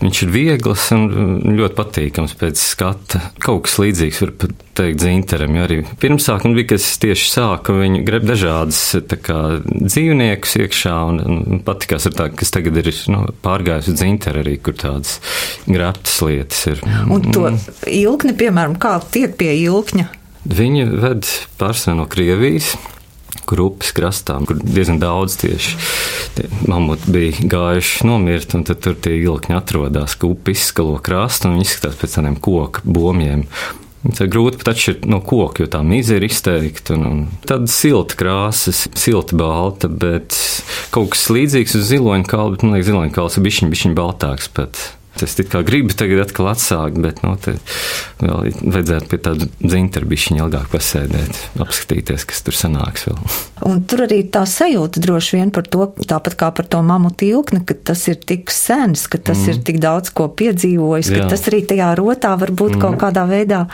Viņš 0.00 0.20
ir 0.24 0.30
viegls 0.32 0.86
un 0.96 1.02
ļoti 1.58 1.76
patīkams 1.76 2.32
pēc 2.40 2.56
skata. 2.56 3.20
Kaut 3.44 3.66
kas 3.66 3.74
līdzīgs 3.82 4.20
var 4.24 4.30
teikt 4.80 5.02
dzinteram, 5.02 5.58
jo 5.58 5.66
arī 5.66 5.76
pirmsākuma 6.00 6.56
bija, 6.56 6.70
kas 6.72 6.86
tieši 7.02 7.28
sāka 7.28 7.74
viņu 7.76 8.00
greb 8.06 8.24
dažādas 8.24 8.80
kā, 9.20 9.40
dzīvniekus 9.68 10.56
iekšā 10.62 10.94
un, 11.10 11.20
un 11.28 11.60
patikās 11.66 12.08
ar 12.08 12.16
tā, 12.16 12.30
kas 12.32 12.54
tagad 12.54 12.80
ir 12.80 12.88
nu, 13.12 13.26
pārgājis 13.44 13.90
uz 13.92 13.98
dzinteru 14.00 14.40
arī, 14.40 14.54
kur 14.64 14.78
tādas 14.80 15.18
greptas 15.68 16.16
lietas 16.24 16.62
ir. 16.72 16.80
Un 17.04 17.28
to 17.28 17.52
ilkni, 17.84 18.32
piemēram, 18.40 18.78
kā 18.80 18.96
tiek 19.12 19.36
pie 19.36 19.52
ilkņa? 19.66 20.08
Viņi 20.48 20.88
ved 21.04 21.28
pārsvarā 21.60 21.98
no 22.00 22.08
Krievijas 22.08 22.72
kur 23.48 23.64
upes 23.66 23.92
krastām, 23.96 24.46
kur 24.48 24.58
diezgan 24.62 25.00
daudz 25.02 25.36
tieši 25.40 25.76
mamuti 26.70 27.12
bija 27.14 27.50
gājuši 27.52 28.06
nomirt, 28.08 28.54
un 28.56 28.64
tur 28.68 28.96
tie 28.96 29.16
ilkņi 29.20 29.56
atrodas, 29.58 30.16
ka 30.18 30.30
upe 30.30 30.54
izskalo 30.54 30.98
krastu 31.02 31.50
un 31.50 31.60
izskatās 31.62 31.98
pēc 32.00 32.18
tādiem 32.18 32.38
koku 32.42 32.84
bomiem. 32.84 33.46
Tā 34.00 34.24
ir 34.24 34.30
grūti 34.32 34.56
pat 34.62 34.70
atšķirt 34.72 35.04
no 35.12 35.18
koka, 35.20 35.60
jo 35.60 35.68
tā 35.68 35.82
mīza 35.84 36.16
ir 36.16 36.24
izteikta. 36.24 36.94
Un, 36.96 37.02
un 37.04 37.18
tāda 37.44 37.68
silta 37.68 38.16
krāsa, 38.16 38.72
silta 38.72 39.36
balta, 39.36 39.90
bet 39.92 40.36
kaut 40.94 41.12
kas 41.12 41.26
līdzīgs 41.28 41.76
uz 41.76 41.84
ziloņa 41.90 42.30
kalnu, 42.30 42.56
bet 42.56 42.64
man 42.64 42.78
liekas, 42.78 42.88
ziloņa 42.88 43.12
kalns 43.18 43.36
ir 43.36 43.44
bišķiņ, 43.44 43.74
bišķiņ 43.74 43.98
baltāks 43.98 44.48
pat. 44.56 44.80
Es 45.26 45.36
tikai 45.38 45.62
gribu 45.66 45.94
tagad 45.96 46.24
atkal 46.24 46.50
atsākt, 46.52 46.98
bet 47.02 47.22
nu, 47.24 47.34
vēl 48.20 48.50
vajadzētu 48.60 49.10
pie 49.10 49.18
tāda 49.24 49.48
dzinterbišķiņa 49.60 50.42
ilgāk 50.44 50.68
pasēdēt, 50.72 51.40
apskatīties, 51.60 52.26
kas 52.30 52.44
tur 52.46 52.56
sanāks 52.56 53.06
vēl. 53.08 53.18
Un 53.70 53.82
tur 53.88 54.04
arī 54.06 54.22
tā 54.32 54.44
sajūta 54.48 55.02
droši 55.04 55.40
vien 55.40 55.52
par 55.54 55.68
to, 55.68 55.88
tāpat 56.00 56.36
kā 56.40 56.50
par 56.56 56.68
to 56.70 56.82
mamu 56.86 57.12
tilkni, 57.12 57.62
ka 57.66 57.76
tas 57.92 58.06
ir 58.10 58.20
tik 58.20 58.52
sens, 58.54 59.06
ka 59.10 59.20
tas 59.20 59.42
mm. 59.42 59.50
ir 59.52 59.64
tik 59.68 59.80
daudz 59.82 60.12
ko 60.16 60.30
piedzīvojis, 60.40 61.12
ka 61.12 61.24
Jā. 61.24 61.28
tas 61.32 61.44
arī 61.50 61.62
tajā 61.68 61.92
rotā 62.00 62.32
varbūt 62.40 62.76
mm. 62.76 62.84
kaut 62.84 63.00
kādā 63.02 63.26
veidā 63.30 63.64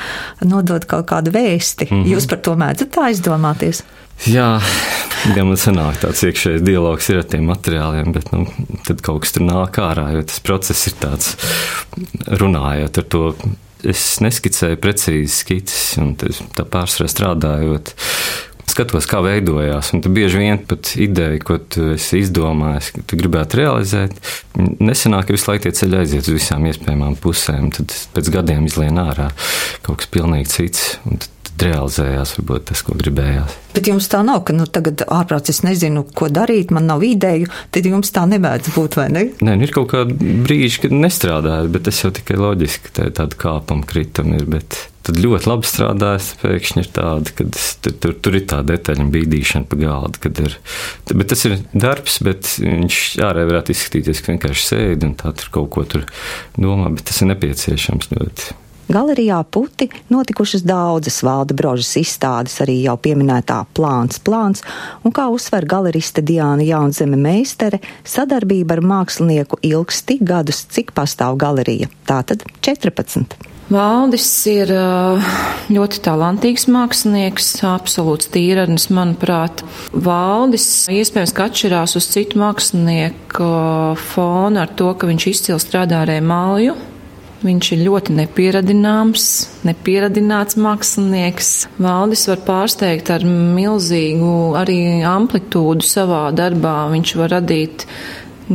nodod 0.47 0.87
kaut 0.91 1.07
kādu 1.11 1.35
vēsti. 1.35 1.89
Mm 1.91 2.03
-hmm. 2.03 2.11
Jūs 2.15 2.29
par 2.29 2.43
to 2.43 2.57
mēdzat 2.57 2.91
tā 2.97 3.11
izdomāties? 3.15 3.83
Jā, 4.25 4.49
ja 5.37 5.45
man 5.45 5.59
sanāk 5.61 6.01
tāds 6.01 6.25
iekšējs 6.25 6.65
dialogs 6.65 7.11
ar 7.13 7.23
tiem 7.29 7.45
materiāliem, 7.51 8.15
bet 8.17 8.33
nu, 8.33 8.47
tad 8.89 9.05
kaut 9.05 9.27
kas 9.27 9.37
tur 9.37 9.45
nāk 9.47 9.77
ārā, 9.83 10.09
jo 10.17 10.25
tas 10.27 10.41
process 10.45 10.89
ir 10.89 10.97
tāds 11.03 11.35
runājot 12.41 13.03
ar 13.03 13.09
to. 13.13 13.29
Es 13.87 14.17
neskicēju 14.25 14.81
precīzi 14.83 15.31
skices, 15.31 15.83
un 16.01 16.15
tā 16.17 16.65
pārsvarā 16.65 17.11
strādājot, 17.13 17.93
skatos, 18.67 19.07
kā 19.09 19.21
veidojās. 19.23 19.93
Un 19.95 20.03
bieži 20.17 20.41
vien 20.41 20.59
pat 20.69 20.95
ideja, 21.01 21.39
ko 21.45 21.59
tu 21.61 21.93
izdomājies, 21.95 22.91
ka 22.97 23.05
tu 23.07 23.21
gribētu 23.21 23.61
realizēt, 23.61 24.17
nesenāk, 24.57 25.29
ka 25.29 25.37
visu 25.37 25.53
laiku 25.53 25.69
tie 25.69 25.77
ceļi 25.77 26.01
aiziet 26.01 26.27
uz 26.27 26.35
visām 26.39 26.67
iespējamām 26.73 27.21
pusēm. 27.23 27.71
Tad 27.77 27.95
pēc 28.17 28.33
gadiem 28.41 28.67
izlien 28.67 28.99
ārā 29.05 29.31
kaut 29.87 30.03
kas 30.03 30.11
pilnīgi 30.13 30.53
cits. 30.57 30.89
Un 31.07 31.23
tad 31.23 31.36
realizējās 31.63 32.35
varbūt 32.39 32.67
tas, 32.71 32.83
ko 32.87 32.97
gribējās. 32.99 33.55
Bet 33.77 33.91
jums 33.91 34.09
tā 34.13 34.23
nav, 34.27 34.43
ka 34.49 34.57
nu, 34.57 34.67
tagad 34.71 35.05
ārprāts 35.05 35.53
es 35.53 35.63
nezinu, 35.67 36.07
ko 36.17 36.31
darīt, 36.33 36.73
man 36.75 36.89
nav 36.89 37.05
ideju, 37.05 37.51
tad 37.75 37.89
jums 37.89 38.13
tā 38.15 38.25
nevajadz 38.31 38.73
būt, 38.77 38.99
vai 38.99 39.07
ne? 39.13 39.25
Nē, 39.45 39.57
nu, 39.57 39.67
ir 39.67 39.73
kaut 39.75 39.91
kādi 39.93 40.17
brīži, 40.47 40.87
kad 40.87 40.97
nestrādāju, 40.97 41.73
bet 41.73 41.89
tas 41.89 42.03
jau 42.03 42.13
tikai 42.17 42.39
loģiski, 42.41 42.93
tā 42.97 43.11
ir 43.11 43.17
tāda 43.17 43.39
kāpuma 43.41 43.87
krituma 43.89 44.41
ir, 44.41 44.47
bet 44.57 44.79
tad 45.07 45.21
ļoti 45.23 45.51
labi 45.51 45.69
strādājas, 45.69 46.33
pēkšņi 46.41 46.83
ir 46.83 46.91
tāda, 46.97 47.35
ka 47.37 47.47
tur, 47.55 47.95
tur, 48.03 48.15
tur 48.25 48.39
ir 48.41 48.47
tā 48.51 48.61
detaļa 48.67 49.07
bīdīšana 49.15 49.71
pa 49.71 49.79
galdu, 49.79 50.33
ir, 50.49 50.59
bet 51.13 51.31
tas 51.31 51.47
ir 51.47 51.59
darbs, 51.77 52.19
bet 52.27 52.57
viņš 52.59 53.01
ārēji 53.29 53.53
varētu 53.53 53.77
izskatīties, 53.77 54.23
ka 54.23 54.35
vienkārši 54.35 54.69
sēdi 54.73 55.11
un 55.11 55.17
tā 55.21 55.33
tur 55.39 55.53
kaut 55.61 55.73
ko 55.77 55.87
tur 55.87 56.07
domā, 56.59 56.91
bet 56.97 57.07
tas 57.11 57.23
ir 57.23 57.31
nepieciešams 57.35 58.11
ļoti. 58.17 58.57
Galerijā 58.89 59.41
puti 59.51 59.89
notikušas 60.15 60.63
daudzas 60.63 61.19
valda 61.27 61.55
brožas 61.59 61.97
izstādes, 61.99 62.55
arī 62.63 62.77
jau 62.85 62.95
pieminētā 63.03 63.65
plāns 63.75 64.21
plāns, 64.23 64.63
un 65.03 65.15
kā 65.15 65.27
uzsver 65.35 65.67
galeriste 65.67 66.23
Diāna 66.23 66.63
Jaunzeme 66.63 67.19
meistere, 67.19 67.83
sadarbība 68.07 68.79
ar 68.79 68.85
mākslinieku 68.87 69.59
ilgs 69.67 70.05
tik 70.07 70.23
gadus, 70.31 70.63
cik 70.71 70.95
pastāv 70.95 71.35
galerija. 71.43 71.91
Tātad 72.07 72.47
14. 72.63 73.35
Valdis 73.67 74.31
ir 74.47 74.71
ļoti 75.75 76.03
talantīgs 76.07 76.69
mākslinieks, 76.71 77.57
absolūts 77.67 78.31
tīradnis, 78.31 78.87
manuprāt. 78.95 79.65
Valdis 79.91 80.87
iespējams, 80.87 81.35
ka 81.35 81.49
atšķirās 81.51 81.99
uz 81.99 82.07
citu 82.15 82.39
mākslinieku 82.39 83.49
fonu 84.13 84.63
ar 84.63 84.71
to, 84.79 84.95
ka 84.95 85.11
viņš 85.11 85.33
izcili 85.33 85.59
strādā 85.59 86.07
ar 86.07 86.21
emāliju 86.21 86.79
Viņš 87.45 87.69
ir 87.75 87.83
ļoti 87.85 88.15
nepieradināms, 88.17 89.25
nepieradināts 89.69 90.57
mākslinieks. 90.57 91.51
Valdis 91.77 92.25
var 92.31 92.41
pārsteigt 92.47 93.11
ar 93.13 93.27
milzīgu 93.29 94.55
arī 94.57 94.79
amplitūdu 95.05 95.85
savā 95.85 96.31
darbā. 96.37 96.87
Viņš 96.95 97.13
var 97.21 97.35
radīt 97.37 97.85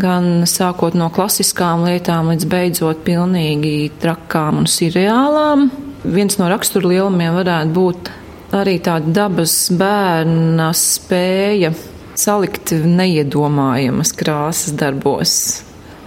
gan 0.02 0.48
sākot 0.50 0.98
no 0.98 1.12
klasiskām 1.14 1.86
lietām 1.86 2.32
līdz 2.34 2.50
beidzot 2.50 3.06
pilnīgi 3.06 3.92
trakām 4.02 4.64
un 4.64 4.70
sirreālām. 4.72 5.70
Viens 6.02 6.40
no 6.42 6.50
raksturlielumiem 6.50 7.38
varētu 7.38 7.76
būt 7.78 8.14
arī 8.58 8.80
tāda 8.82 9.14
dabas 9.22 9.56
bērna 9.78 10.72
spēja 10.74 11.76
salikt 12.18 12.74
neiedomājamas 12.74 14.16
krāsas 14.18 14.74
darbos. 14.74 15.36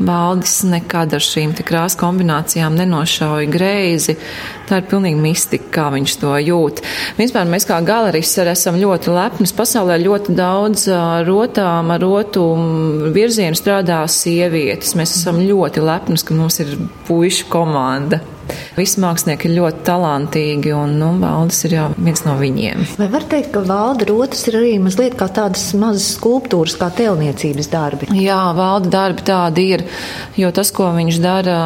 Valdis 0.02 0.64
nekad 0.66 1.14
ar 1.14 1.22
šīm 1.22 1.52
krāsu 1.62 2.00
kombinācijām 2.00 2.74
nenošauja 2.74 3.46
greizi. 3.50 4.16
Tā 4.66 4.80
ir 4.80 4.88
pilnīgi 4.90 5.20
mistika, 5.22 5.68
kā 5.76 5.86
viņš 5.94 6.16
to 6.18 6.34
jūt. 6.42 6.82
Vispār 7.20 7.46
mēs 7.46 7.68
kā 7.68 7.78
galerists 7.84 8.40
arī 8.42 8.56
esam 8.56 8.80
ļoti 8.80 9.14
lepni. 9.14 9.46
Pasaulē 9.54 10.00
ļoti 10.02 10.34
daudz 10.34 10.88
rotām, 11.28 11.94
ar 11.94 12.02
rotu 12.02 12.48
virzienu 13.14 13.58
strādā 13.58 14.02
sievietes. 14.10 14.96
Mēs 14.98 15.14
esam 15.20 15.38
ļoti 15.44 15.84
lepni, 15.84 16.18
ka 16.18 16.34
mums 16.34 16.58
ir 16.64 16.74
puišu 17.06 17.46
komanda. 17.52 18.22
Visi 18.74 19.00
mākslinieki 19.02 19.48
ir 19.48 19.56
ļoti 19.58 19.84
talantīgi, 19.86 20.72
un 20.74 20.96
nu, 20.98 21.12
Valdis 21.22 21.62
ir 21.68 21.76
viens 21.96 22.24
no 22.26 22.34
viņiem. 22.40 22.84
Vai 22.98 23.08
var 23.12 23.26
teikt, 23.30 23.52
ka 23.54 23.62
Valda 23.66 24.08
rotas 24.10 24.44
ir 24.50 24.58
arī 24.60 24.74
mazliet 24.82 25.16
kā 25.18 25.28
tādas 25.32 25.68
mazas 25.78 26.10
skulptūras, 26.16 26.76
kā 26.80 26.90
tēlniecības 26.98 27.70
darbi? 27.72 28.10
Jā, 28.18 28.40
Valda 28.56 28.92
darbi 28.96 29.26
tādi 29.26 29.68
ir, 29.76 29.86
jo 30.38 30.50
tas, 30.54 30.72
ko 30.74 30.90
viņš 30.96 31.20
dara, 31.22 31.58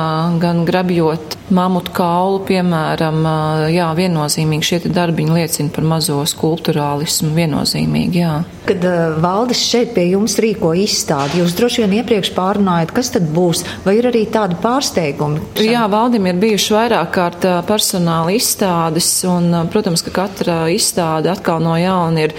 gan 0.42 0.64
grabjot 0.68 1.38
mamutu 1.54 1.92
kaulu, 1.96 2.42
piemēram, 2.48 3.24
jā, 3.72 3.88
viennozīmīgi 3.96 4.68
šie 4.68 4.80
darbiņi 4.92 5.36
liecina 5.38 5.72
par 5.72 5.86
mazo 5.88 6.20
skulpturālismu, 6.28 7.32
viennozīmīgi, 7.36 8.20
jā. 8.20 8.34
Kad 8.68 8.84
uh, 8.84 9.16
Valdis 9.22 9.62
šeit 9.64 9.94
pie 9.96 10.10
jums 10.10 10.36
rīko 10.42 10.74
izstādi, 10.76 11.40
jūs 11.40 11.56
droši 11.56 11.84
vien 11.84 11.98
iepriekš 12.02 12.34
pārunājat, 12.36 12.92
kas 12.96 13.12
tad 13.14 13.30
būs, 13.32 13.64
vai 13.86 13.96
ir 14.00 14.10
arī 14.10 14.26
tādi 14.32 14.58
pārsteigumi? 14.60 15.40
Jā, 15.64 15.86
Valdim 15.88 16.28
ir 16.28 16.40
bijuši 16.40 16.67
vairāk 16.74 17.12
kārt 17.14 17.46
personāla 17.68 18.34
izstādes, 18.36 19.10
un, 19.28 19.50
protams, 19.72 20.04
ka 20.06 20.14
katra 20.22 20.58
izstāde 20.72 21.32
atkal 21.32 21.62
no 21.64 21.76
jauna 21.78 22.28
ir 22.28 22.36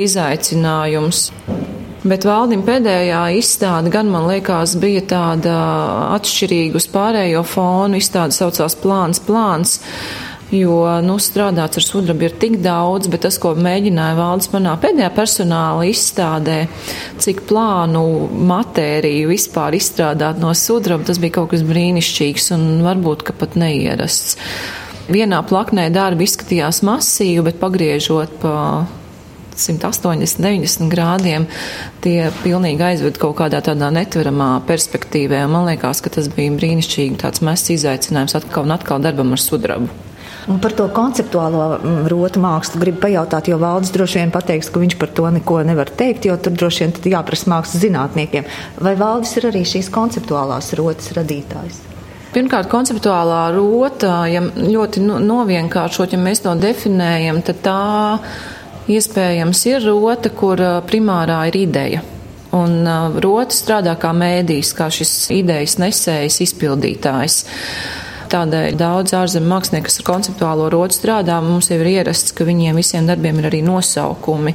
izaicinājums. 0.00 1.28
Bet 2.00 2.24
valdim 2.24 2.62
pēdējā 2.64 3.26
izstāde 3.36 3.90
gan 3.92 4.08
man 4.08 4.24
liekas 4.30 4.72
bija 4.80 5.02
tāda 5.10 5.56
atšķirīga 6.16 6.80
uz 6.80 6.86
pārējo 6.88 7.42
fonu. 7.44 7.98
Izstāde 8.00 8.32
saucās 8.32 8.78
Plāns, 8.80 9.20
plāns. 9.20 9.76
Jo 10.50 10.82
nu, 11.06 11.14
strādāts 11.22 11.78
ar 11.78 11.84
sudrabu 11.86 12.26
ir 12.26 12.32
tik 12.42 12.56
daudz, 12.64 13.06
bet 13.10 13.22
tas, 13.22 13.36
ko 13.38 13.52
mēģināja 13.54 14.16
valdes 14.18 14.50
manā 14.50 14.72
pēdējā 14.82 15.10
personāla 15.14 15.86
izstādē, 15.86 16.64
cik 17.22 17.44
plānu 17.46 18.02
matēriju 18.50 19.30
vispār 19.30 19.78
izstrādāt 19.78 20.42
no 20.42 20.50
sudraba, 20.58 21.06
tas 21.06 21.22
bija 21.22 21.38
kaut 21.38 21.52
kas 21.54 21.62
brīnišķīgs 21.68 22.50
un 22.58 22.66
varbūt 22.82 23.28
pat 23.38 23.54
neierasts. 23.62 24.34
Vienā 25.10 25.38
plaknē 25.46 25.86
darbi 25.94 26.26
izskatījās 26.26 26.82
masīvi, 26.86 27.46
bet 27.46 27.62
pagriežot 27.62 28.34
pa 28.42 28.56
180, 29.54 30.42
90 30.42 30.90
grādiem, 30.90 31.46
tie 32.02 32.30
pilnīgi 32.42 32.86
aizved 32.90 33.22
kaut 33.22 33.38
kādā 33.38 33.62
tādā 33.62 33.90
netveramā 33.94 34.52
perspektīvā. 34.66 35.46
Man 35.50 35.70
liekas, 35.70 36.02
ka 36.02 36.10
tas 36.18 36.30
bija 36.34 36.58
brīnišķīgi 36.58 37.22
tāds 37.22 37.42
mests 37.46 37.74
izaicinājums 37.78 38.38
atkal 38.40 38.66
un 38.66 38.78
atkal 38.80 39.02
darbam 39.04 39.36
ar 39.36 39.42
sudrabu. 39.42 40.09
Un 40.50 40.58
par 40.58 40.72
to 40.74 40.88
konceptuālo 40.90 41.66
mm, 41.76 42.06
rotu 42.10 42.40
mākslu 42.42 42.80
gribu 42.82 43.04
pajautāt, 43.04 43.46
jo 43.52 43.58
valdes 43.60 43.92
droši 43.94 44.18
vien 44.18 44.32
pateiks, 44.34 44.70
ka 44.72 44.82
viņš 44.82 44.96
par 44.98 45.12
to 45.14 45.28
neko 45.36 45.60
nevar 45.66 45.92
teikt, 45.94 46.26
jo 46.26 46.34
tur 46.42 46.56
droši 46.58 46.86
vien 46.86 47.12
jāprasa 47.14 47.52
mākslas 47.52 47.84
zinātniekiem. 47.84 48.48
Vai 48.82 48.96
valdes 48.98 49.36
ir 49.38 49.46
arī 49.52 49.62
šīs 49.68 49.92
konceptuālās 49.94 50.72
rotas 50.80 51.12
radītājs? 51.14 51.84
Pirmkārt, 52.34 52.70
konceptuālā 52.70 53.48
rota, 53.54 54.24
ja 54.30 54.42
ļoti 54.42 55.02
novienkāršot, 55.02 56.14
ja 56.14 56.22
mēs 56.22 56.42
to 56.44 56.54
definējam, 56.58 57.40
tad 57.46 57.62
tā 57.64 57.78
iespējams 58.90 59.64
ir 59.70 59.86
rota, 59.86 60.30
kur 60.34 60.62
primārā 60.86 61.44
ir 61.50 61.58
ideja. 61.62 62.04
Un 62.54 62.82
rota 63.22 63.54
strādā 63.54 63.94
kā 63.98 64.10
mēdījis, 64.14 64.70
kā 64.78 64.90
šis 64.94 65.12
idejas 65.34 65.78
nesējs, 65.82 66.40
izpildītājs. 66.46 67.44
Tādēļ 68.30 68.76
daudz 68.78 69.14
ārzemju 69.18 69.50
mākslinieku, 69.50 69.88
kas 69.88 70.00
ar 70.00 70.06
konceptuālo 70.06 70.68
rodu 70.70 70.94
strādā, 70.94 71.40
mums 71.42 71.70
jau 71.72 71.80
ir 71.80 71.88
ierasts, 71.96 72.34
ka 72.36 72.46
viņiem 72.46 72.78
visiem 72.78 73.08
darbiem 73.10 73.40
ir 73.42 73.50
arī 73.50 73.64
nosaukumi 73.66 74.54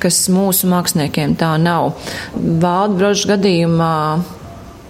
kas 0.00 0.24
mūsu 0.32 0.68
māksliniekiem 0.70 1.36
tā 1.36 1.54
nav. 1.60 1.92
Vālda 2.34 2.96
broža 2.96 3.34
gadījumā 3.34 3.94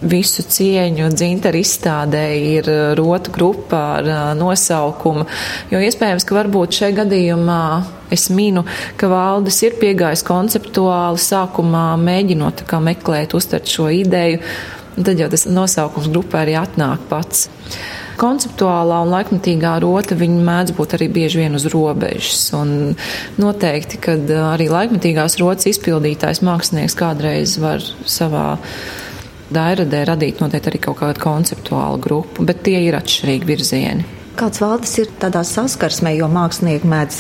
visu 0.01 0.45
cieņu 0.49 1.11
dzintaru 1.13 1.61
izstādē 1.61 2.25
ir 2.39 2.69
rotu 2.97 3.33
grupa 3.35 3.81
ar 3.99 4.11
nosaukumu, 4.39 5.27
jo 5.73 5.81
iespējams, 5.85 6.25
ka 6.25 6.39
varbūt 6.39 6.79
šajā 6.79 6.97
gadījumā 7.03 7.63
es 8.15 8.29
minu, 8.33 8.65
ka 8.97 9.11
valdis 9.13 9.61
ir 9.67 9.77
piegājis 9.83 10.25
konceptuāli 10.27 11.21
sākumā 11.21 11.87
mēģinot 12.01 12.65
kā 12.71 12.81
meklēt, 12.85 13.37
uztvert 13.37 13.69
šo 13.69 13.91
ideju, 13.93 14.41
un 14.97 15.07
tad 15.07 15.21
jau 15.21 15.29
tas 15.33 15.47
nosaukums 15.51 16.09
grupā 16.13 16.47
arī 16.47 16.57
atnāk 16.63 17.05
pats 17.11 17.49
konceptuālā 18.21 19.01
un 19.05 19.13
laikmatīgā 19.15 19.75
rota, 19.85 20.17
mēdz 20.21 20.75
būt 20.77 20.97
arī 20.99 21.09
bieži 21.13 21.43
vien 21.43 21.57
uz 21.59 21.67
robežas. 21.73 22.43
Un 22.57 22.95
noteikti, 23.41 24.01
kad 24.03 24.31
arī 24.53 24.69
laikmatīgās 24.73 25.39
rotas 25.41 25.71
izpildītājs 25.73 26.43
mākslinieks 26.47 26.99
kādreiz 26.99 27.57
var 27.63 27.85
savā 28.05 28.47
dairadē 29.51 30.05
radīt 30.13 30.41
noteikti 30.43 30.71
arī 30.71 30.83
kaut 30.85 31.01
kādu 31.01 31.25
konceptuālu 31.25 32.01
grupu, 32.03 32.47
bet 32.47 32.63
tie 32.67 32.79
ir 32.87 32.99
atšķirīgi 33.01 33.49
virzieni. 33.49 34.09
Kāds 34.41 34.61
valdes 34.63 34.93
ir 35.03 35.11
tādā 35.21 35.43
saskarsmē, 35.45 36.15
jo 36.17 36.29
mākslinieki 36.31 36.89
mēdz 36.89 37.19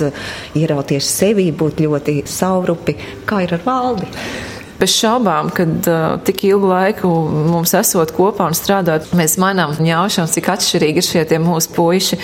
ierauties 0.56 1.08
sevī, 1.18 1.50
būt 1.52 1.82
ļoti 1.84 2.22
saurupi. 2.30 2.94
Kā 3.28 3.42
ir 3.44 3.58
ar 3.58 3.66
valdi? 3.66 4.08
Bez 4.80 4.94
šaubām, 4.96 5.50
kad 5.52 5.88
uh, 5.90 6.14
tik 6.24 6.44
ilgu 6.48 6.70
laiku 6.70 7.08
mums 7.50 7.74
esot 7.76 8.14
kopā 8.16 8.46
un 8.48 8.56
strādāt, 8.56 9.10
mēs 9.16 9.36
mainām 9.40 9.74
ņaušanu, 9.76 10.30
cik 10.32 10.48
atšķirīgi 10.54 11.02
ir 11.02 11.06
šie 11.06 11.40
mūsu 11.42 11.74
puiši. 11.76 12.18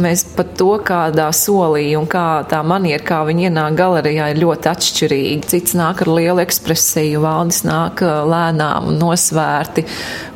Mēs 0.00 0.24
pat 0.36 0.54
to, 0.56 0.70
kādā 0.86 1.28
solī 1.36 1.90
un 1.98 2.08
kā 2.08 2.42
tā 2.48 2.62
maniera, 2.64 3.02
kā 3.04 3.20
viņi 3.28 3.50
ienāk 3.50 3.76
galerijā, 3.76 4.30
ir 4.32 4.40
ļoti 4.40 4.70
atšķirīgi. 4.72 5.50
Cits 5.52 5.76
nāk 5.76 6.00
ar 6.06 6.12
lielu 6.16 6.40
ekspresiju, 6.46 7.20
valdis 7.26 7.62
nāk 7.68 8.00
lēnām 8.04 8.88
un 8.90 9.00
nosvērti. 9.02 9.84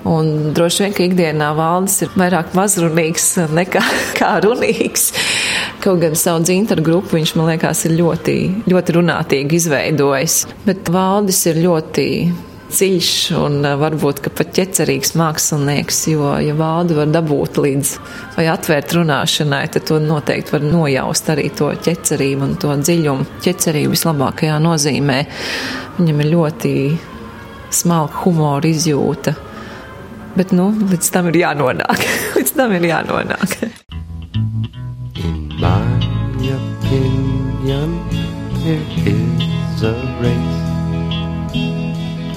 Un 0.04 0.52
droši 0.56 0.84
vien, 0.84 0.92
ka 0.92 1.04
ikdienā 1.06 1.54
valdis 1.56 2.02
ir 2.04 2.12
vairāk 2.18 2.52
mazrunīgs 2.58 3.30
nekā 3.56 3.84
kā 4.20 4.34
runīgs. 4.44 5.12
Kaut 5.84 6.00
gan 6.00 6.14
savu 6.16 6.40
dzintaru 6.40 6.80
grupu 6.80 7.18
viņš, 7.18 7.34
man 7.36 7.50
liekas, 7.52 7.82
ir 7.84 7.98
ļoti, 7.98 8.34
ļoti 8.72 8.96
runātīgi 8.96 9.58
izveidojis. 9.58 10.36
Bet 10.64 10.88
valdis 10.88 11.42
ir 11.50 11.60
ļoti 11.60 12.06
dziļš 12.74 13.10
un 13.36 13.58
eh, 13.68 13.74
varbūt 13.78 14.22
pat 14.24 14.52
ķecerīgs 14.56 15.14
mākslinieks, 15.18 16.00
jo, 16.08 16.30
ja 16.40 16.56
valdi 16.56 16.96
var 16.96 17.12
dabūt 17.12 17.60
līdz 17.60 17.92
vai 18.38 18.46
atvērt 18.54 18.96
runāšanai, 18.96 19.62
tad 19.74 19.86
to 19.90 20.00
noteikti 20.02 20.56
var 20.56 20.64
nojaust 20.64 21.30
arī 21.34 21.50
to 21.52 21.68
ķecerību 21.86 22.48
un 22.48 22.56
to 22.64 22.74
dziļumu. 22.80 23.28
Ķecerību 23.44 23.94
vislabākajā 23.94 24.56
nozīmē. 24.64 25.20
Viņam 26.00 26.24
ir 26.24 26.32
ļoti 26.32 26.74
smalka 27.74 28.24
humora 28.24 28.72
izjūta. 28.72 29.36
Bet, 30.34 30.50
nu, 30.56 30.72
līdz 30.90 31.14
tam 31.14 31.30
ir 31.30 31.42
jānonāk. 31.44 32.08
līdz 32.38 32.56
tam 32.56 32.74
ir 32.80 32.88
jānonāk. 32.94 33.73
Is 39.06 39.82
a 39.82 39.94
race 40.20 40.60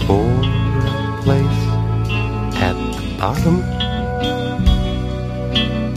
for 0.05 0.23
a 0.23 1.21
place 1.21 1.61
at 2.61 2.75
the 2.95 3.15
bottom 3.19 3.57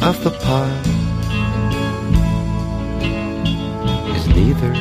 of 0.02 0.16
the 0.24 0.30
pile 0.42 0.80
is 4.16 4.26
neither. 4.28 4.74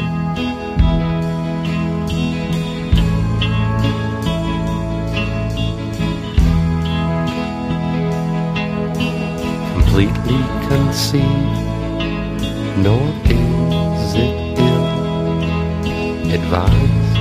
Completely 9.76 10.42
conceived, 10.68 11.58
nor 12.84 13.04
is 13.26 13.69
advised. 16.50 17.18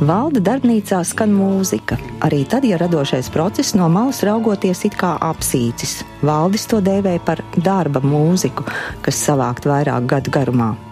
Valda 0.00 0.40
darbnīcā 0.40 1.04
skan 1.04 1.30
mūzika, 1.34 1.98
arī 2.26 2.44
tad, 2.48 2.64
ja 2.64 2.78
radošais 2.80 3.30
process 3.30 3.74
no 3.74 3.88
malas 3.92 4.22
raugoties 4.26 4.84
it 4.88 4.94
kā 4.98 5.14
apsīcis. 5.20 6.02
Valdis 6.22 6.66
to 6.66 6.82
dēvēja 6.82 7.22
par 7.22 7.44
darba 7.54 8.00
mūziku, 8.02 8.66
kas 9.02 9.22
savākt 9.28 9.66
vairāk 9.70 10.06
gadu 10.10 10.30
garumā. 10.34 10.87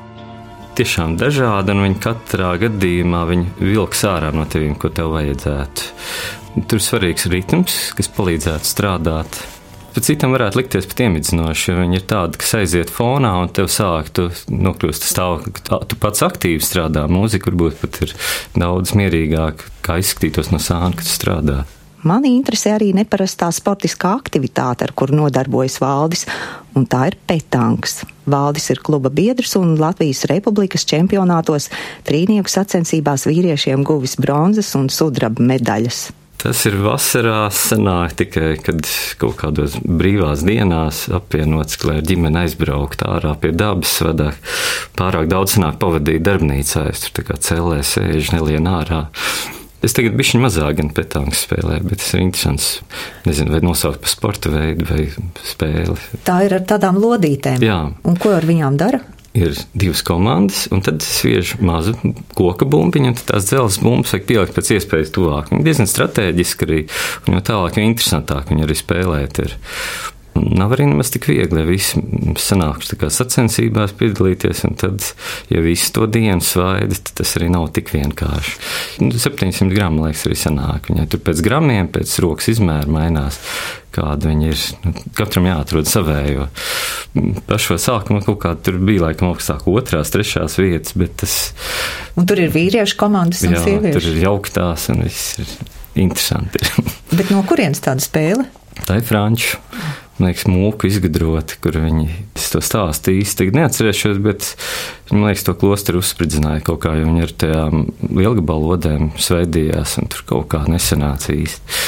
Tiešām 0.76 1.16
dažādi, 1.20 1.72
un 1.74 1.84
viņi 1.86 1.98
katrā 2.04 2.52
gadījumā 2.60 3.24
viņi 3.30 3.50
vilks 3.60 4.04
ārā 4.08 4.32
no 4.36 4.46
tevīm, 4.50 4.76
ko 4.80 4.90
tev 4.94 5.14
vajadzētu. 5.16 5.90
Tur 6.68 6.80
ir 6.80 6.84
svarīgs 6.84 7.28
ritms, 7.32 7.76
kas 7.96 8.10
palīdzētu 8.16 8.68
strādāt. 8.68 9.38
Bet 9.96 10.04
citam 10.04 10.34
varētu 10.34 10.60
likties 10.60 10.88
pat 10.90 10.98
iemidzinoši, 11.06 11.70
jo 11.70 11.76
viņi 11.78 11.96
ir 11.96 12.02
tādi, 12.08 12.40
kas 12.42 12.52
aiziet 12.58 12.90
fonā 12.92 13.30
un 13.40 13.48
tev 13.56 13.70
sāk, 13.72 14.10
tu 14.12 14.26
nokļūst 14.52 15.06
stāvoklī, 15.08 15.54
ka 15.56 15.78
tu 15.88 15.96
pats 16.00 16.24
aktīvi 16.26 16.60
strādā. 16.64 17.06
Mūzika 17.08 17.48
varbūt 17.48 17.80
pat 17.80 18.02
ir 18.04 18.12
daudz 18.60 18.92
mierīgāk, 19.00 19.64
kā 19.86 19.96
izskatītos 20.02 20.52
no 20.52 20.60
sāna, 20.60 20.92
kad 20.98 21.08
strādā. 21.08 21.62
Mani 22.04 22.34
interesē 22.36 22.74
arī 22.76 22.90
neparastā 22.96 23.48
sportiskā 23.54 24.12
aktivitāte, 24.18 24.84
ar 24.84 24.92
kuru 24.92 25.16
nodarbojas 25.22 25.78
Valdis, 25.80 26.26
un 26.76 26.84
tā 26.84 27.06
ir 27.10 27.16
petanks. 27.28 28.02
Valdis 28.28 28.68
ir 28.74 28.82
kluba 28.84 29.08
biedrs 29.08 29.56
un 29.56 29.76
Latvijas 29.80 30.26
Republikas 30.28 30.84
čempionātos 30.88 31.70
trīnieku 32.06 32.52
sacensībās 32.52 33.26
vīriešiem 33.30 33.86
guvis 33.86 34.18
bronzas 34.20 34.74
un 34.76 34.90
sudraba 34.92 35.42
medaļas. 35.54 36.06
Tas 36.36 36.60
ir 36.68 36.76
vasarā, 36.84 37.48
sanāk 37.48 38.12
tikai, 38.20 38.50
kad 38.60 38.84
kaut 39.18 39.38
kādos 39.40 39.78
brīvās 39.80 40.44
dienās 40.46 41.06
apvienots, 41.16 41.80
lai 41.88 41.96
ar 42.02 42.06
ģimeni 42.06 42.42
aizbraukt 42.42 43.02
ārā 43.08 43.32
pie 43.40 43.54
dabas, 43.56 43.94
vadā 44.04 44.28
pārāk 45.00 45.30
daudz 45.32 45.56
sanāk 45.56 45.80
pavadīt 45.80 46.22
darbnīcā, 46.28 46.84
es 46.92 47.06
tur 47.06 47.16
tā 47.18 47.24
kā 47.30 47.40
cellē 47.40 47.80
sēžu, 47.80 48.36
nelien 48.36 48.68
ārā. 48.68 49.06
Es 49.86 49.94
tagad 49.94 50.16
bišķiņ 50.18 50.42
mazāk 50.42 50.80
gan 50.80 50.88
petāngas 50.94 51.44
spēlēju, 51.46 51.84
bet 51.86 52.00
tas 52.02 52.14
ir 52.16 52.24
interesants. 52.24 52.70
Nezinu, 53.26 53.52
vai 53.54 53.60
nosaukt 53.62 54.02
par 54.02 54.10
sporta 54.10 54.50
veidu 54.50 54.88
vai 54.88 55.04
spēli. 55.46 55.98
Tā 56.26 56.40
ir 56.46 56.56
ar 56.58 56.64
tādām 56.66 56.98
lodītēm. 56.98 57.62
Jā. 57.62 57.82
Un 58.02 58.18
ko 58.18 58.34
ar 58.34 58.48
viņām 58.48 58.80
dara? 58.80 59.04
ir 59.36 59.52
divas 59.76 60.00
komandas, 60.00 60.64
un 60.72 60.80
tad 60.80 61.04
sviež 61.04 61.56
mazu 61.60 61.92
koka 62.36 62.64
bumbiņu, 62.68 63.12
un 63.12 63.16
tās 63.18 63.48
dzelzceļa 63.50 63.84
bumbas 63.84 64.14
vajag 64.14 64.28
pielikt 64.30 64.56
pēc 64.56 64.70
iespējas 64.78 65.12
tuvāk. 65.12 65.50
Viņa 65.52 65.66
diezgan 65.66 65.90
strateģiski 65.90 66.68
arī, 66.68 66.82
un 67.26 67.36
jo 67.36 67.42
tālāk, 67.50 67.76
jo 67.76 67.84
interesantāk 67.84 68.52
viņa 68.52 68.64
arī 68.66 68.78
spēlēt. 68.80 69.42
Ir. 69.44 69.56
Nav 70.36 70.74
arī 70.76 70.88
nemaz 70.90 71.10
tik 71.14 71.28
viegli, 71.30 71.62
ja 71.62 71.68
visi 71.68 72.02
sanāks 72.40 72.92
sacensībās 73.16 73.94
piedalīties, 73.98 74.64
un 74.68 74.76
tad, 74.78 75.06
ja 75.52 75.62
visi 75.64 75.92
to 75.94 76.08
dienu 76.10 76.44
svaida, 76.44 76.98
tad 76.98 77.22
tas 77.22 77.36
arī 77.38 77.50
nav 77.52 77.70
tik 77.76 77.92
vienkārši. 77.94 78.58
700 79.00 79.66
nu, 79.66 79.74
gramu, 79.74 80.06
liekas, 80.06 80.26
arī 80.28 80.38
sanāk. 80.40 80.90
Viņai 80.90 81.08
tur 81.12 81.24
pēc 81.26 81.42
gramiem, 81.46 81.90
pēc 81.94 82.14
rokas 82.24 82.50
izmēra 82.54 82.90
mainās 82.90 83.40
kāda 83.96 84.30
viņi 84.30 84.50
ir. 84.50 84.62
Nu, 84.84 84.92
katram 85.16 85.48
jāatrod 85.48 85.88
savējo. 85.88 86.48
Pašā 87.48 87.78
sākumā 87.80 88.22
kaut 88.26 88.40
kā 88.44 88.52
tur 88.60 88.80
bija 88.82 89.06
laikam 89.08 89.30
augstāk 89.30 89.66
otrās, 89.72 90.12
trešās 90.14 90.58
vietas, 90.60 90.96
bet 90.98 91.16
tas. 91.22 91.36
Un 92.18 92.28
tur 92.28 92.40
ir 92.42 92.52
vīriešu 92.54 92.98
komandas 93.00 93.44
un 93.46 93.56
jā, 93.56 93.64
sieviešu. 93.64 93.98
Tur 93.98 94.10
ir 94.12 94.22
jauktās 94.26 94.88
un 94.92 95.04
viss 95.06 95.40
ir 95.40 95.54
interesanti. 96.06 96.60
bet 97.18 97.32
no 97.32 97.42
kurienes 97.48 97.82
tāda 97.84 98.04
spēle? 98.04 98.48
Tā 98.84 98.98
ir 99.00 99.06
franču 99.08 99.56
man 100.18 100.30
liekas, 100.30 100.46
mūku 100.48 100.88
izgudroti, 100.88 101.58
kur 101.62 101.78
viņi 101.82 102.08
to 102.52 102.62
stāsta 102.64 103.12
īsti. 103.14 103.50
Neatcerēšos, 103.56 104.20
bet 104.24 104.48
man 105.12 105.28
liekas, 105.28 105.46
to 105.46 105.56
klosteru 105.58 106.02
uzspridzināja 106.02 106.64
kaut 106.66 106.82
kā, 106.84 106.94
jo 106.98 107.08
viņi 107.08 107.26
ar 107.26 107.34
tajām 107.44 107.86
lielgabalodēm 108.16 109.12
sveidījās 109.20 109.98
un 110.00 110.12
tur 110.12 110.24
kaut 110.28 110.48
kā 110.54 110.64
nesanāca 110.70 111.36
īsti. 111.36 111.80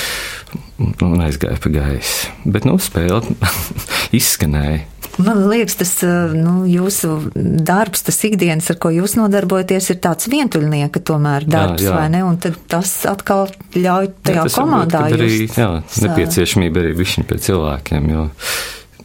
Un 0.79 1.25
aizgāja 1.25 1.59
pa 1.63 1.73
gaisu. 1.73 2.31
Bet, 2.47 2.69
nu, 2.69 2.77
spēle 2.83 3.23
izskanēja. 4.19 4.87
Man 5.19 5.41
liekas, 5.51 5.75
tas 5.81 5.93
nu, 6.37 6.63
jūsu 6.71 7.11
darbs, 7.35 8.05
tas 8.07 8.21
ikdienas, 8.29 8.69
ar 8.71 8.79
ko 8.79 8.93
jūs 8.95 9.17
nodarbojaties, 9.19 9.91
ir 9.91 9.99
tāds 10.05 10.29
vientuļnieka 10.31 11.03
tomēr 11.03 11.47
darbs, 11.49 11.83
jā, 11.83 11.91
jā. 11.91 11.97
vai 11.97 12.07
ne? 12.13 12.23
Un 12.27 12.39
tad 12.43 12.59
tas 12.71 12.93
atkal 13.11 13.49
ļauj 13.75 14.13
tajā 14.29 14.45
jā, 14.47 14.55
komandā. 14.55 15.03
Arī, 15.11 15.49
jā, 15.51 15.71
nepieciešamība 16.05 16.85
arī 16.85 16.95
višķiņ 17.01 17.27
pie 17.31 17.41
cilvēkiem, 17.49 18.11
jo 18.15 18.29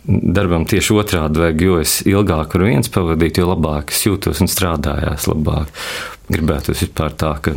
darbam 0.06 0.68
tieši 0.70 0.98
otrādi 1.00 1.42
vajag, 1.42 1.66
jo 1.66 1.80
es 1.82 1.96
ilgāk 2.06 2.54
varu 2.58 2.70
viens 2.70 2.94
pavadīt, 2.94 3.40
jo 3.40 3.50
labāk 3.50 3.96
es 3.96 4.04
jūtos 4.06 4.44
un 4.44 4.52
strādājās 4.52 5.30
labāk. 5.32 5.72
Gribētu 6.30 6.76
vispār 6.76 7.16
tā, 7.18 7.34
ka 7.42 7.56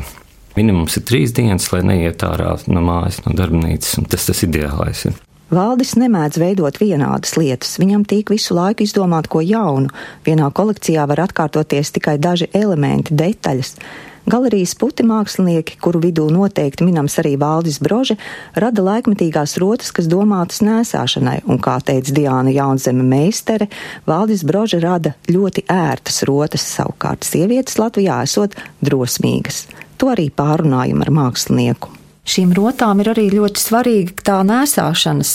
minimums 0.56 0.96
ir 0.98 1.04
trīs 1.08 1.34
dienas, 1.36 1.68
lai 1.72 1.82
neiet 1.86 2.24
ārā 2.26 2.56
no 2.66 2.82
mājas, 2.84 3.22
no 3.26 3.34
darbnīcas, 3.36 4.00
tas 4.10 4.28
tas 4.28 4.42
ideālais 4.46 5.06
ir. 5.10 5.16
Valdis 5.46 5.92
nemēdz 5.94 6.40
veidot 6.42 6.80
vienādas 6.82 7.36
lietas, 7.38 7.76
viņam 7.78 8.02
tīk 8.08 8.32
visu 8.34 8.56
laiku 8.56 8.82
izdomāt 8.82 9.28
ko 9.30 9.38
jaunu. 9.44 9.92
Vienā 10.26 10.48
kolekcijā 10.50 11.04
var 11.06 11.22
atkārtoties 11.28 11.94
tikai 11.94 12.16
daži 12.18 12.48
elementi, 12.50 13.14
detaļas. 13.14 13.76
Galerijas 14.26 14.74
puti 14.78 15.04
mākslinieki, 15.06 15.78
kuru 15.82 16.00
vidū 16.02 16.26
noteikti 16.34 16.86
minams 16.86 17.14
arī 17.22 17.36
Valdis 17.40 17.78
Brože, 17.82 18.16
rada 18.58 18.82
laikmetīgās 18.82 19.56
rotas, 19.62 19.92
kas 19.94 20.08
domātas 20.10 20.62
nēsāšanai, 20.66 21.40
un, 21.46 21.60
kā 21.62 21.78
teica 21.86 22.14
Diāna 22.16 22.54
Jaunzeme 22.54 23.06
meistere, 23.06 23.70
Valdis 24.06 24.42
Brože 24.46 24.80
rada 24.82 25.14
ļoti 25.30 25.66
ērtas 25.70 26.24
rotas, 26.26 26.66
savukārt 26.76 27.26
sievietes 27.28 27.78
Latvijā 27.78 28.22
esot 28.26 28.58
drosmīgas. 28.82 29.66
To 29.96 30.10
arī 30.12 30.28
pārunājam 30.34 31.06
ar 31.06 31.14
mākslinieku 31.22 31.94
šīm 32.26 32.54
rotām 32.56 33.02
ir 33.02 33.12
arī 33.14 33.28
ļoti 33.34 33.62
svarīga 33.62 34.24
tā 34.26 34.40
nēsāšanas 34.46 35.34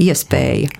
iespēja. 0.00 0.70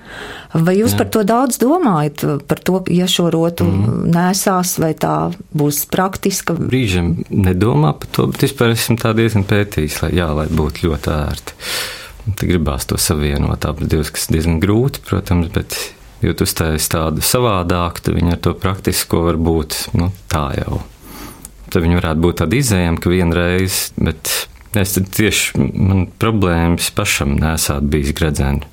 Vai 0.53 0.75
jūs 0.77 0.92
Jā. 0.92 1.01
par 1.01 1.09
to 1.14 1.22
daudz 1.25 1.59
domājat? 1.61 2.25
Par 2.48 2.61
to, 2.61 2.83
ja 2.92 3.07
šo 3.09 3.31
rotu 3.33 3.64
mm. 3.64 4.03
nesās, 4.12 4.75
vai 4.83 4.92
tā 4.98 5.33
būs 5.57 5.85
praktiska? 5.92 6.57
Brīžiem 6.61 7.14
nedomā 7.33 7.94
par 7.96 8.12
to, 8.12 8.29
bet 8.33 8.44
vispār 8.44 8.75
esmu 8.75 8.98
tā 9.01 9.14
diezgan 9.16 9.46
pētījis, 9.48 10.03
lai, 10.05 10.12
jā, 10.20 10.29
lai 10.37 10.46
būtu 10.53 10.88
ļoti 10.88 11.12
ērti. 11.16 11.59
Tad 12.22 12.44
gribās 12.46 12.87
to 12.87 13.01
savienot, 13.01 13.64
abas 13.66 13.90
divas, 13.90 14.12
kas 14.14 14.29
diezgan 14.31 14.61
grūti, 14.62 15.03
protams, 15.09 15.48
bet, 15.55 15.75
ja 16.22 16.37
tu 16.37 16.46
uztaisi 16.46 16.92
tādu 16.92 17.25
savādāku, 17.25 18.05
tad 18.05 18.20
viņi 18.20 18.37
ar 18.37 18.42
to 18.44 18.55
praktisko 18.55 19.25
var 19.27 19.40
būt 19.40 19.81
nu, 19.98 20.12
tā 20.31 20.51
jau. 20.61 20.85
Tad 21.72 21.81
viņi 21.83 21.98
varētu 21.98 22.22
būt 22.22 22.42
tādi 22.44 22.61
izējami, 22.61 23.01
ka 23.01 23.11
vienreiz, 23.11 23.87
bet 23.96 24.31
Es 24.73 24.95
tieši 24.97 25.59
man 25.61 26.07
problēmas 26.21 26.89
pašam 26.97 27.35
nesāt 27.37 27.85
bijis 27.93 28.15
gredzeni. 28.17 28.65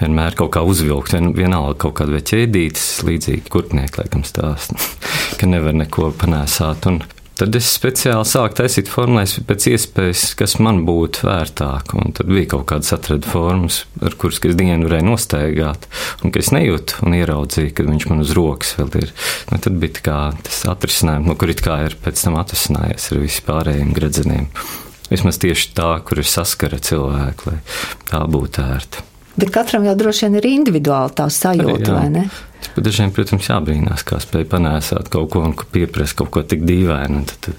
Vienmēr 0.00 0.36
kaut 0.38 0.54
kā 0.56 0.62
uzvilkt, 0.64 1.12
vien, 1.12 1.34
vienalga 1.36 1.76
kaut 1.84 1.98
kāda 2.00 2.14
vai 2.16 2.22
ķēdītas, 2.24 2.86
līdzīgi 3.04 3.50
kurpnieki 3.52 4.00
laikam 4.00 4.24
stāst, 4.24 4.72
ka 5.38 5.48
nevar 5.50 5.76
neko 5.76 6.08
panēsāt. 6.16 6.88
Un 6.88 7.02
tad 7.36 7.58
es 7.58 7.68
speciāli 7.74 8.24
sāku 8.30 8.62
taisīt 8.62 8.88
formulēs 8.88 9.34
pēc 9.44 9.66
iespējas, 9.74 10.22
kas 10.40 10.56
man 10.64 10.86
būtu 10.88 11.26
vērtāk. 11.28 11.92
Un 12.00 12.16
tad 12.16 12.32
bija 12.32 12.54
kaut 12.54 12.64
kādas 12.72 12.94
atradu 12.96 13.28
formas, 13.28 13.82
ar 14.00 14.16
kuras 14.16 14.40
es 14.48 14.56
dienu 14.56 14.88
varēju 14.88 15.08
nostaigāt, 15.10 15.84
un 16.24 16.32
ka 16.32 16.40
es 16.40 16.48
nejūtu 16.56 17.02
un 17.04 17.18
ieraudzīju, 17.18 17.74
kad 17.76 17.90
viņš 17.92 18.06
man 18.08 18.24
uz 18.24 18.32
rokas 18.38 18.72
vēl 18.78 18.88
ir. 19.02 19.12
Nu, 19.52 19.60
tad 19.60 19.76
bija 19.84 20.06
kā 20.08 20.16
tas 20.48 20.64
atrisinājums, 20.72 21.28
no 21.28 21.36
kur 21.36 21.52
it 21.52 21.60
kā 21.60 21.82
ir 21.90 21.98
pēc 22.00 22.24
tam 22.24 22.40
atrisinājies 22.40 23.10
ar 23.12 23.22
vispārējiem 23.26 23.92
gredzeniem. 24.00 24.48
Vismaz 25.12 25.38
tieši 25.42 25.72
tā, 25.76 25.88
kur 26.06 26.22
ir 26.22 26.28
saskara 26.28 26.78
cilvēki, 26.80 27.50
lai 27.50 27.58
tā 28.08 28.22
būtu 28.32 28.64
ērta. 28.64 29.04
Bet 29.36 29.52
katram 29.52 29.84
jau 29.88 29.94
droši 29.96 30.26
vien 30.26 30.38
ir 30.40 30.48
individuāli 30.50 31.14
tā 31.16 31.26
sajūta, 31.32 31.76
Arī, 31.78 31.92
vai 31.96 32.08
ne? 32.12 32.24
Dažiem, 32.76 33.12
protams, 33.12 33.48
jābrīnās, 33.48 34.04
kā 34.08 34.20
spēj 34.22 34.46
panēsāt 34.48 35.08
kaut 35.12 35.32
ko 35.32 35.44
un 35.44 35.54
pieprasa 35.72 36.16
kaut 36.20 36.32
ko 36.32 36.44
tik 36.46 36.64
dīvainu. 36.68 37.24
Tad 37.28 37.52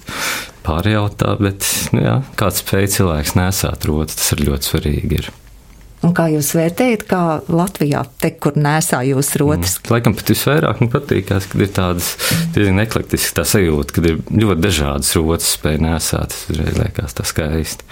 pārjautā, 0.64 1.36
bet 1.42 1.68
nu 1.94 2.06
jā, 2.06 2.18
kāds 2.40 2.62
spēj 2.64 2.90
cilvēks 2.98 3.36
nesāt 3.38 3.90
rotas, 3.90 4.18
tas 4.22 4.36
ir 4.36 4.46
ļoti 4.48 4.70
svarīgi. 4.70 5.22
Ir. 5.22 5.32
Un 6.04 6.12
kā 6.16 6.26
jūs 6.34 6.50
vērtējat, 6.58 7.06
kā 7.08 7.22
Latvijā 7.48 8.02
te, 8.20 8.34
kur 8.36 8.58
nesā 8.60 9.00
jūs 9.08 9.32
rotas? 9.40 9.78
Mm. 9.80 9.94
Laikam 9.96 10.18
pat 10.20 10.34
visvairāk 10.34 10.82
man 10.84 10.92
patīkās, 10.92 11.48
kad 11.52 11.64
ir 11.64 11.72
tādas 11.76 12.10
diezgan 12.56 12.84
eklektiskas 12.84 13.38
tā 13.38 13.48
sajūta, 13.48 13.96
kad 13.96 14.10
ir 14.12 14.20
ļoti 14.28 14.66
dažādas 14.66 15.14
rotas 15.20 15.54
spēj 15.56 15.80
nesāt. 15.86 16.36
Tas 16.36 16.52
uzreiz 16.52 16.76
liekas 16.82 17.16
tā 17.20 17.28
skaisti. 17.28 17.88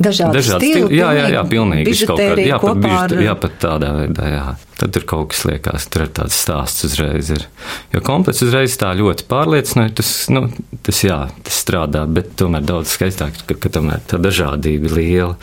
Dažādi, 0.00 0.38
Dažādi 0.38 0.66
stili, 0.66 0.84
stili. 0.86 0.98
Jā, 0.98 1.08
jā, 1.14 1.24
jā, 1.34 1.40
pilnīgi. 1.48 1.92
Kādā, 2.08 2.28
jā, 2.40 2.58
pat, 2.62 2.78
bižu, 2.80 2.96
ar... 2.96 3.14
jā, 3.26 3.34
pat 3.38 3.56
tādā 3.60 3.90
veidā, 3.96 4.28
jā. 4.32 4.44
Tad 4.80 4.94
tur 4.96 5.04
kaut 5.06 5.28
kas 5.30 5.42
liekas, 5.46 5.86
tur 5.92 6.06
ir 6.06 6.12
tāds 6.16 6.38
stāsts 6.42 6.86
uzreiz. 6.88 7.28
Ir. 7.36 7.44
Jo 7.92 8.00
komplekss 8.06 8.42
uzreiz 8.46 8.74
tā 8.80 8.90
ļoti 8.98 9.26
pārliecinoši, 9.30 9.94
tas, 10.00 10.12
nu, 10.32 10.46
tas, 10.82 11.02
jā, 11.04 11.18
tas 11.44 11.60
strādā, 11.64 12.06
bet 12.08 12.32
tomēr 12.40 12.64
daudz 12.66 12.96
skaistāk, 12.96 13.36
ka, 13.46 13.58
ka 13.62 13.72
tomēr 13.76 14.02
tā 14.08 14.18
dažādība 14.22 14.90
ir 14.90 14.96
liela. 14.96 15.36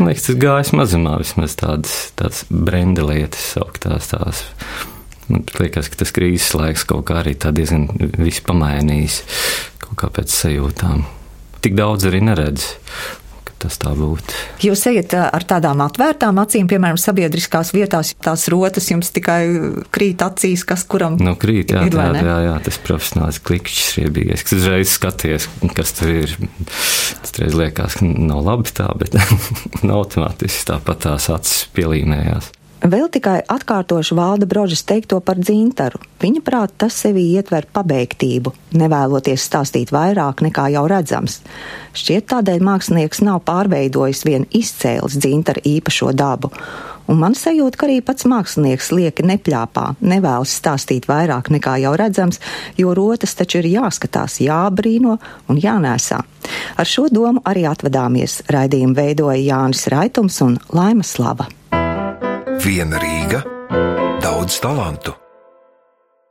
Man 0.00 0.10
liekas, 0.10 0.30
tas 0.30 0.40
gājas 0.40 0.72
mazumā 0.74 1.18
vismaz 1.20 1.58
tādas, 1.60 1.96
tādas 2.18 2.46
brenda 2.48 3.04
lietas 3.06 3.52
sauktās 3.54 4.10
tās. 4.14 4.46
Man 5.28 5.44
liekas, 5.60 5.92
ka 5.92 6.02
tas 6.02 6.16
krīzes 6.16 6.56
laiks 6.58 6.88
kaut 6.88 7.06
kā 7.12 7.20
arī 7.20 7.36
tā 7.38 7.52
diezgan 7.54 7.86
viss 8.18 8.42
pamainījis 8.48 9.22
kaut 9.84 9.98
kā 10.00 10.10
pēc 10.16 10.32
sajūtām. 10.32 11.04
Tik 11.62 11.76
daudz 11.78 12.08
arī 12.08 12.24
neredz 12.26 12.72
tas 13.62 13.78
tā 13.80 13.92
būtu. 13.96 14.36
Jūs 14.66 14.84
ejat 14.90 15.16
ar 15.22 15.46
tādām 15.48 15.82
atvērtām 15.84 16.40
acīm, 16.42 16.68
piemēram, 16.70 17.00
sabiedriskās 17.00 17.72
vietās, 17.74 18.12
tās 18.22 18.46
rotas 18.52 18.90
jums 18.90 19.12
tikai 19.14 19.40
krīt 19.94 20.24
acīs, 20.24 20.66
kas 20.68 20.84
kuram 20.88 21.18
nu, 21.22 21.34
krīt. 21.40 21.74
Jā, 21.74 21.84
ir, 21.88 21.96
jā, 21.96 22.08
jā, 22.18 22.38
jā, 22.48 22.56
tas 22.66 22.80
profesionāls 22.86 23.42
klikšķis 23.46 23.92
riebīgais, 24.00 24.46
kas 24.46 24.56
uzreiz 24.58 24.96
skaties, 24.96 25.48
kas 25.76 25.94
tur 25.98 26.14
ir. 26.14 26.34
Tas 27.22 27.36
reiz 27.40 27.58
liekas, 27.58 27.98
ka 28.00 28.08
nav 28.08 28.42
labi 28.46 28.74
tā, 28.74 28.88
bet 28.98 29.16
automātiski 29.98 30.68
tāpat 30.72 31.06
tās 31.06 31.30
acis 31.32 31.68
pielīmējās. 31.76 32.52
Vēl 32.82 33.06
tikai 33.14 33.44
atkārtošu 33.46 34.16
valda 34.18 34.46
brožas 34.50 34.80
teikto 34.82 35.20
par 35.22 35.38
dzintaru. 35.38 36.00
Viņa 36.18 36.40
prāt 36.42 36.72
tas 36.82 36.96
sevī 36.98 37.28
ietver 37.36 37.68
pabeigtību, 37.70 38.50
nevēloties 38.74 39.44
stāstīt 39.46 39.92
vairāk 39.94 40.42
nekā 40.42 40.64
jau 40.74 40.82
redzams. 40.90 41.38
Šķiet 41.94 42.26
tādēļ 42.32 42.64
mākslinieks 42.66 43.22
nav 43.22 43.44
pārveidojis 43.46 44.24
vien 44.26 44.48
izcēlis 44.50 45.14
dzintara 45.14 45.62
īpašo 45.62 46.10
dabu. 46.10 46.50
Un 47.06 47.22
man 47.22 47.38
sajūta, 47.38 47.78
ka 47.78 47.86
arī 47.86 48.00
pats 48.02 48.26
mākslinieks 48.26 48.90
lieki 48.94 49.28
nepļāpā, 49.30 49.86
nevēlas 50.02 50.58
stāstīt 50.58 51.06
vairāk 51.06 51.54
nekā 51.54 51.78
jau 51.86 51.94
redzams, 51.98 52.42
jo 52.78 52.98
rotas 52.98 53.38
taču 53.38 53.62
ir 53.62 53.70
jāskatās, 53.76 54.40
jābrīno 54.42 55.20
un 55.46 55.62
jānēsā. 55.62 56.18
Ar 56.74 56.94
šo 56.98 57.06
domu 57.14 57.46
arī 57.46 57.68
atvadāmies. 57.70 58.40
Raidījumu 58.50 58.98
veidoja 58.98 59.38
Jānis 59.38 59.86
Raitums 59.94 60.42
un 60.42 60.58
Laima 60.74 61.06
Slava. 61.06 61.52
Viena 62.60 62.98
Rīga, 63.00 63.40
daudz 64.20 64.60
talantu. 64.60 65.21